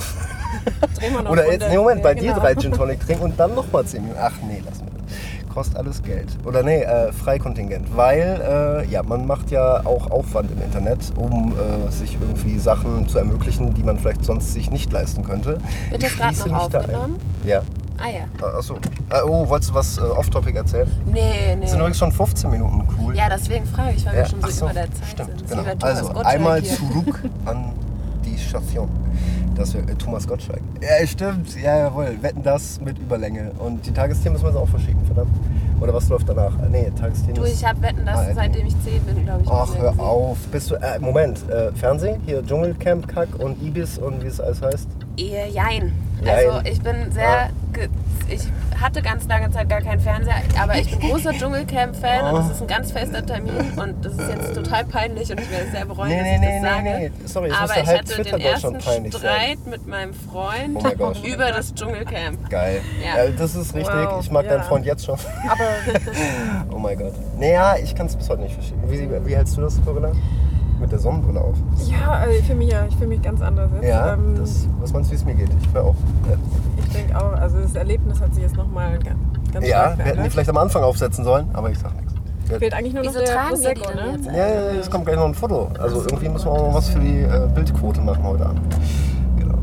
Drehen 0.98 1.14
wir 1.14 1.24
noch 1.24 1.32
Oder 1.32 1.52
jetzt, 1.52 1.68
nee, 1.70 1.76
Moment, 1.78 2.02
bei 2.02 2.14
Ja, 2.14 2.22
dir 2.22 2.30
genau. 2.30 2.40
drei 2.40 2.56
Gin 2.56 2.72
Tonic 2.72 3.00
trinken 3.06 3.24
und 3.26 3.38
dann 3.38 3.54
nochmal 3.54 3.84
10 3.86 4.02
Minuten. 4.04 4.17
Ach 4.20 4.34
nee, 4.48 4.62
lass 4.66 4.80
das. 4.80 5.54
kostet 5.54 5.78
alles 5.78 6.04
Geld. 6.04 6.28
Oder 6.46 6.64
nee, 6.64 6.82
äh, 6.82 7.12
Freikontingent. 7.12 7.96
Weil, 7.96 8.86
äh, 8.86 8.92
ja, 8.92 9.04
man 9.04 9.26
macht 9.26 9.50
ja 9.52 9.86
auch 9.86 10.12
Aufwand 10.12 10.52
im 10.52 10.62
Internet, 10.62 11.00
um 11.16 11.54
äh, 11.54 11.92
sich 11.92 12.18
irgendwie 12.20 12.60
Sachen 12.60 13.08
zu 13.08 13.18
ermöglichen, 13.18 13.74
die 13.74 13.84
man 13.84 13.98
vielleicht 13.98 14.24
sonst 14.24 14.54
sich 14.54 14.70
nicht 14.70 14.92
leisten 14.92 15.24
könnte. 15.24 15.58
Wird 15.90 16.04
das 16.04 16.16
gerade 16.16 16.50
noch 16.50 16.76
aufgenommen? 16.76 17.20
Ja. 17.44 17.62
Ah 17.98 18.10
ja. 18.10 18.48
Achso. 18.48 18.76
Äh, 19.10 19.22
oh, 19.26 19.48
wolltest 19.50 19.72
du 19.72 19.76
was 19.76 19.98
äh, 19.98 20.02
off-topic 20.02 20.56
erzählen? 20.56 20.88
Nee, 21.06 21.56
nee. 21.56 21.62
Das 21.62 21.72
sind 21.72 21.80
übrigens 21.80 21.98
schon 21.98 22.12
15 22.12 22.52
Minuten 22.52 22.88
cool. 23.00 23.16
Ja, 23.16 23.28
deswegen 23.28 23.66
frage 23.66 23.96
ich, 23.96 24.06
weil 24.06 24.18
wir 24.18 24.26
schon 24.26 24.42
so, 24.42 24.50
so, 24.50 24.66
über 24.66 24.74
der 24.74 24.94
Zeit 24.94 25.08
stimmt, 25.10 25.50
sind. 25.50 25.66
Genau. 25.66 25.86
Also 25.86 26.10
einmal 26.20 26.64
zurück 26.64 27.24
an 27.46 27.74
die 28.24 28.38
Station. 28.38 28.90
Das 29.58 29.74
wäre 29.74 29.84
äh, 29.92 29.96
Thomas 29.96 30.28
Gottschalk. 30.28 30.62
Ja, 30.82 31.06
stimmt. 31.08 31.56
Ja, 31.60 31.78
jawohl. 31.80 32.16
Wetten 32.22 32.44
das 32.44 32.80
mit 32.80 32.98
Überlänge. 33.00 33.52
Und 33.60 33.86
die 33.86 33.92
Tagesthemen 33.92 34.34
müssen 34.34 34.46
wir 34.46 34.52
jetzt 34.52 34.60
auch 34.60 34.70
verschieben, 34.70 35.00
verdammt. 35.06 35.32
Oder 35.82 35.94
was 35.94 36.08
läuft 36.10 36.30
danach? 36.30 36.54
Äh, 36.64 36.70
Nee, 36.70 36.92
Tagesthemen 37.00 37.36
Du, 37.36 37.44
ich 37.44 37.66
habe 37.66 37.82
Wetten, 37.82 38.06
dass 38.06 38.18
Ah, 38.20 38.34
seitdem 38.36 38.68
ich 38.68 38.76
10 38.84 39.02
bin, 39.04 39.24
glaube 39.26 39.42
ich. 39.44 39.50
Ach, 39.50 39.76
hör 39.78 40.00
auf. 40.00 40.38
Bist 40.52 40.70
du. 40.72 40.76
Äh, 40.76 41.00
Moment. 41.00 41.40
Äh, 41.50 41.72
Fernsehen? 41.74 42.22
Hier 42.26 42.46
Dschungelcamp, 42.46 43.08
Kack 43.08 43.30
und 43.40 43.62
Ibis 43.62 43.98
und 43.98 44.24
wie 44.24 44.28
es 44.28 44.40
alles 44.40 44.62
heißt? 44.62 44.88
Ehe, 45.18 45.48
jein. 45.50 45.92
Jein. 46.24 46.50
Also 46.50 46.62
ich 46.70 46.82
bin 46.82 47.12
sehr. 47.12 47.50
ge- 47.74 47.90
Ich 48.30 48.48
hatte 48.80 49.02
ganz 49.02 49.28
lange 49.28 49.50
Zeit 49.50 49.70
gar 49.70 49.82
keinen 49.82 50.00
Fernseher, 50.00 50.36
aber 50.62 50.76
ich 50.78 50.90
bin 50.98 51.10
großer 51.10 51.34
Dschungelcamp-Fan 51.34 52.22
Oh. 52.24 52.30
und 52.30 52.36
das 52.38 52.52
ist 52.52 52.62
ein 52.62 52.68
ganz 52.68 52.92
fester 52.92 53.26
Termin 53.26 53.54
und 53.76 54.06
das 54.06 54.14
ist 54.14 54.30
jetzt 54.30 54.54
total 54.56 54.86
peinlich 54.86 55.30
und 55.32 55.40
ich 55.40 55.50
werde 55.52 55.66
es 55.66 55.72
sehr 55.72 55.86
bereuen, 55.86 56.10
Nee, 56.10 56.18
dass 56.18 56.26
nee, 56.26 56.34
ich 56.36 56.42
nee, 56.42 56.60
das 56.62 56.72
sage. 56.72 56.84
nee, 56.84 57.10
nee. 57.10 57.28
Sorry, 57.28 57.52
aber 57.52 57.78
ich 57.78 57.88
hatte 57.88 58.04
Twitter 58.06 58.38
den 58.38 58.46
ersten 58.46 58.78
peinlich 58.78 59.14
sein. 59.14 59.22
Streit 59.22 59.58
mit 59.68 59.88
meinem 59.88 60.14
Freund 60.14 60.78
Oh 60.78 61.14
über 61.28 61.52
das 61.52 61.74
Dschungelcamp. 61.74 62.50
Geil. 62.50 62.82
Ja. 63.04 63.24
Ja. 63.26 63.32
das 63.32 63.56
ist 63.56 63.74
richtig. 63.76 63.94
Wow, 63.96 64.20
ich 64.24 64.32
mag 64.32 64.46
ja. 64.46 64.52
deinen 64.58 64.64
Freund 64.64 64.86
jetzt 64.86 65.06
schon. 65.06 65.18
Aber 65.48 65.64
Oh 66.76 66.78
mein 66.80 66.98
Gott. 66.98 67.14
Naja, 67.40 67.76
ich 67.82 67.96
kann 67.96 68.06
es 68.08 68.16
bis 68.16 68.30
heute 68.30 68.42
nicht 68.44 68.54
verstehen. 68.54 68.80
Wie, 68.88 69.10
wie 69.26 69.36
hältst 69.36 69.58
du 69.58 69.62
das, 69.62 69.80
Corinna? 69.84 70.12
Mit 70.80 70.92
der 70.92 71.00
Sonnenbrille 71.00 71.42
auf. 71.42 71.56
ja, 71.88 72.12
also 72.12 72.38
ich 72.38 72.46
fühle 72.46 72.60
mich 72.60 72.72
ja, 72.72 72.86
ich 72.88 72.96
fühle 72.96 73.08
mich 73.08 73.22
ganz 73.24 73.42
anders 73.42 73.72
jetzt. 73.74 73.88
Ja, 73.90 74.14
Ähm, 74.14 74.36
das, 74.38 74.68
was 74.80 74.94
meinst 74.94 75.10
du, 75.10 75.14
wie 75.14 75.16
es 75.18 75.26
mir 75.26 75.34
geht? 75.34 75.50
Ich 75.60 75.74
wäre 75.74 75.86
auch. 75.86 75.96
Äh, 76.30 76.38
ich 76.86 76.94
denke 76.94 77.18
auch, 77.20 77.34
also 77.34 77.60
das 77.60 77.74
Erlebnis 78.08 78.22
hat 78.22 78.34
sich 78.34 78.44
jetzt 78.44 78.56
nochmal 78.56 79.00
ganz, 79.00 79.18
ganz 79.52 79.68
ja, 79.68 79.98
wir 79.98 80.06
hätten 80.06 80.24
die 80.24 80.30
vielleicht 80.30 80.50
am 80.50 80.58
Anfang 80.58 80.84
aufsetzen 80.84 81.24
sollen, 81.24 81.50
aber 81.54 81.70
ich 81.70 81.80
sag 81.80 81.96
nichts. 81.96 82.14
Fehlt 82.58 82.74
eigentlich 82.74 82.94
nur 82.94 83.04
noch 83.04 83.12
Wieso 83.12 83.20
der 83.20 83.34
tragen 83.34 83.62
wir 83.62 83.74
die 83.74 83.82
Prosecco, 83.82 83.98
denn 83.98 84.06
ne? 84.06 84.18
jetzt? 84.18 84.26
Ja, 84.28 84.48
ja, 84.48 84.80
es 84.80 84.90
kommt 84.90 85.06
gleich 85.06 85.18
noch 85.18 85.26
ein 85.26 85.36
Foto. 85.36 85.70
Also 85.80 86.02
irgendwie 86.04 86.30
müssen 86.30 86.46
wir 86.46 86.52
auch 86.52 86.68
noch 86.68 86.74
was 86.74 86.90
für 86.90 87.00
die 87.00 87.24
äh, 87.24 87.50
Bildquote 87.54 88.00
machen 88.00 88.24
heute 88.24 88.46
Abend. 88.46 88.76
Genau. 89.38 89.58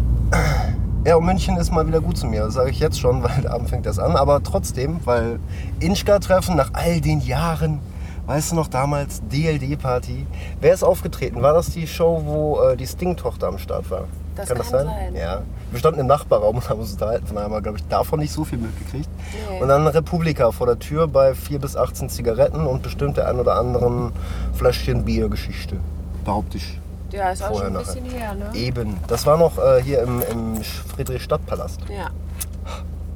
Ja, 1.07 1.17
und 1.17 1.25
München 1.25 1.57
ist 1.57 1.73
mal 1.73 1.87
wieder 1.87 2.03
gut 2.03 2.19
zu 2.19 2.27
mir. 2.27 2.43
Das 2.43 2.55
sage 2.55 2.71
ich 2.71 2.81
jetzt 2.81 3.01
schon, 3.01 3.23
weil 3.23 3.41
der 3.41 3.55
Abend 3.55 3.71
fängt 3.71 3.87
erst 3.87 4.01
an. 4.01 4.17
Aber 4.17 4.43
trotzdem, 4.43 5.01
weil 5.07 5.39
Inschka-Treffen 5.81 6.57
nach 6.57 6.71
all 6.75 7.01
den 7.01 7.21
Jahren, 7.21 7.79
weißt 8.27 8.53
du 8.53 8.57
noch 8.57 8.69
damals, 8.69 9.23
DLD-Party. 9.33 10.27
Wer 10.61 10.75
ist 10.75 10.83
aufgetreten? 10.83 11.41
War 11.41 11.55
das 11.55 11.71
die 11.71 11.87
Show, 11.87 12.23
wo 12.27 12.61
äh, 12.61 12.77
die 12.77 12.87
Sting-Tochter 12.87 13.49
am 13.49 13.57
Start 13.57 13.91
war? 13.91 14.05
Das 14.37 14.49
kann 14.49 14.59
das 14.59 14.71
kann 14.71 14.87
sein? 14.87 15.13
sein. 15.13 15.17
Ja. 15.17 15.43
Wir 15.71 15.79
standen 15.79 16.01
im 16.01 16.07
Nachbarraum 16.07 16.57
und 16.57 16.69
haben 16.69 16.81
uns 16.81 16.93
unterhalten. 16.93 17.27
Von 17.27 17.37
daher 17.37 17.47
haben 17.47 17.55
wir, 17.55 17.63
glaube 17.63 17.79
ich, 17.79 17.87
davon 17.89 18.21
nicht 18.21 18.33
so 18.33 18.45
viel 18.45 18.59
mitgekriegt. 18.59 19.09
Nee. 19.51 19.61
Und 19.61 19.69
dann 19.69 19.87
Republika 19.87 20.51
vor 20.53 20.67
der 20.67 20.79
Tür 20.79 21.09
bei 21.09 21.35
4 21.35 21.59
bis 21.59 21.77
18 21.77 22.09
Zigaretten 22.09 22.67
und 22.67 22.83
bestimmt 22.83 23.17
der 23.17 23.29
ein 23.29 23.39
oder 23.39 23.57
anderen 23.57 24.13
Fläschchen 24.55 25.05
Bier-Geschichte. 25.05 25.77
Behaupte 26.25 26.57
ich. 26.57 26.81
Ja, 27.13 27.31
ist 27.31 27.43
auch 27.43 27.57
schon 27.57 27.69
ein 27.69 27.73
nachher. 27.75 27.95
bisschen 27.95 28.11
her, 28.11 28.35
ne? 28.35 28.51
Eben. 28.55 28.99
Das 29.07 29.25
war 29.25 29.37
noch 29.37 29.59
äh, 29.59 29.83
hier 29.83 30.03
im, 30.03 30.21
im 30.31 30.63
Friedrichstadtpalast. 30.63 31.81
Ja. 31.89 32.11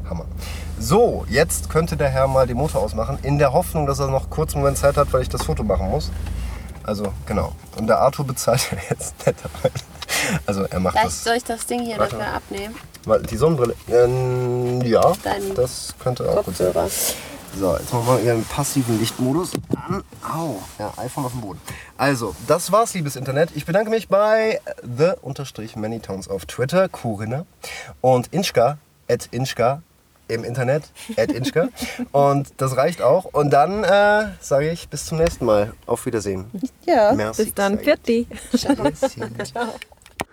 Hammer. 0.09 0.25
So, 0.79 1.25
jetzt 1.29 1.69
könnte 1.71 1.97
der 1.97 2.09
Herr 2.09 2.29
mal 2.29 2.47
den 2.47 2.57
Motor 2.57 2.83
ausmachen, 2.83 3.19
in 3.23 3.39
der 3.39 3.53
Hoffnung, 3.53 3.87
dass 3.87 3.99
er 3.99 4.07
noch 4.07 4.31
kurz 4.31 4.55
einen 4.55 4.63
Moment 4.63 4.79
Zeit 4.79 4.97
hat, 4.97 5.13
weil 5.13 5.23
ich 5.23 5.29
das 5.29 5.43
Foto 5.43 5.65
machen 5.65 5.91
muss. 5.91 6.11
Also, 6.85 7.13
genau. 7.27 7.53
Und 7.77 7.89
der 7.89 7.99
Arthur 7.99 8.27
bezahlt 8.27 8.71
ja 8.71 8.79
jetzt 8.91 9.15
netterweise. 9.27 9.85
Also, 10.47 10.63
er 10.63 10.81
macht 10.81 10.95
Vielleicht 10.95 11.07
das. 11.07 11.25
soll 11.25 11.35
ich 11.37 11.45
das 11.45 11.67
Ding 11.67 11.81
hier 11.85 11.99
Warte. 11.99 12.17
dafür 12.17 12.35
abnehmen. 12.35 12.75
Weil 13.05 13.23
die 13.23 13.37
Sonnenbrille. 13.37 13.75
Ähm, 13.89 14.83
ja, 14.83 15.13
Dein 15.23 15.55
das 15.55 15.95
könnte 15.99 16.29
auch 16.29 16.45
gut 16.45 16.57
sein. 16.57 16.73
So, 17.57 17.77
jetzt 17.77 17.93
machen 17.93 18.07
wir 18.07 18.21
ihren 18.21 18.45
passiven 18.45 19.01
Lichtmodus 19.01 19.53
an. 19.75 20.05
Au, 20.23 20.61
ja, 20.79 20.93
iPhone 20.99 21.25
auf 21.25 21.33
dem 21.33 21.41
Boden. 21.41 21.61
Also, 21.97 22.35
das 22.47 22.71
war's, 22.71 22.95
liebes 22.95 23.17
Internet. 23.17 23.51
Ich 23.55 23.65
bedanke 23.65 23.91
mich 23.91 24.09
bei 24.09 24.61
the-manytowns 24.83 26.29
auf 26.29 26.47
Twitter, 26.47 26.89
Corinna, 26.89 27.47
und 28.01 28.29
Inchka, 28.33 28.79
at 29.09 29.29
Inchka 29.31 29.83
im 30.29 30.45
Internet, 30.45 30.85
at 31.17 31.33
Inchka. 31.33 31.69
und 32.13 32.49
das 32.59 32.77
reicht 32.77 33.03
auch. 33.03 33.25
Und 33.25 33.51
dann 33.51 33.83
äh, 33.83 34.27
sage 34.41 34.71
ich 34.71 34.89
bis 34.89 35.07
zum 35.07 35.19
nächsten 35.19 35.45
Mal. 35.47 35.73
Auf 35.87 36.07
Wiedersehen. 36.07 36.45
Ja, 36.85 37.13
Merci, 37.15 37.45
bis 37.45 37.55
dann. 37.55 37.79
Pfiat 37.79 38.07
die. 38.07 38.27
Tschüssi. 38.51 39.23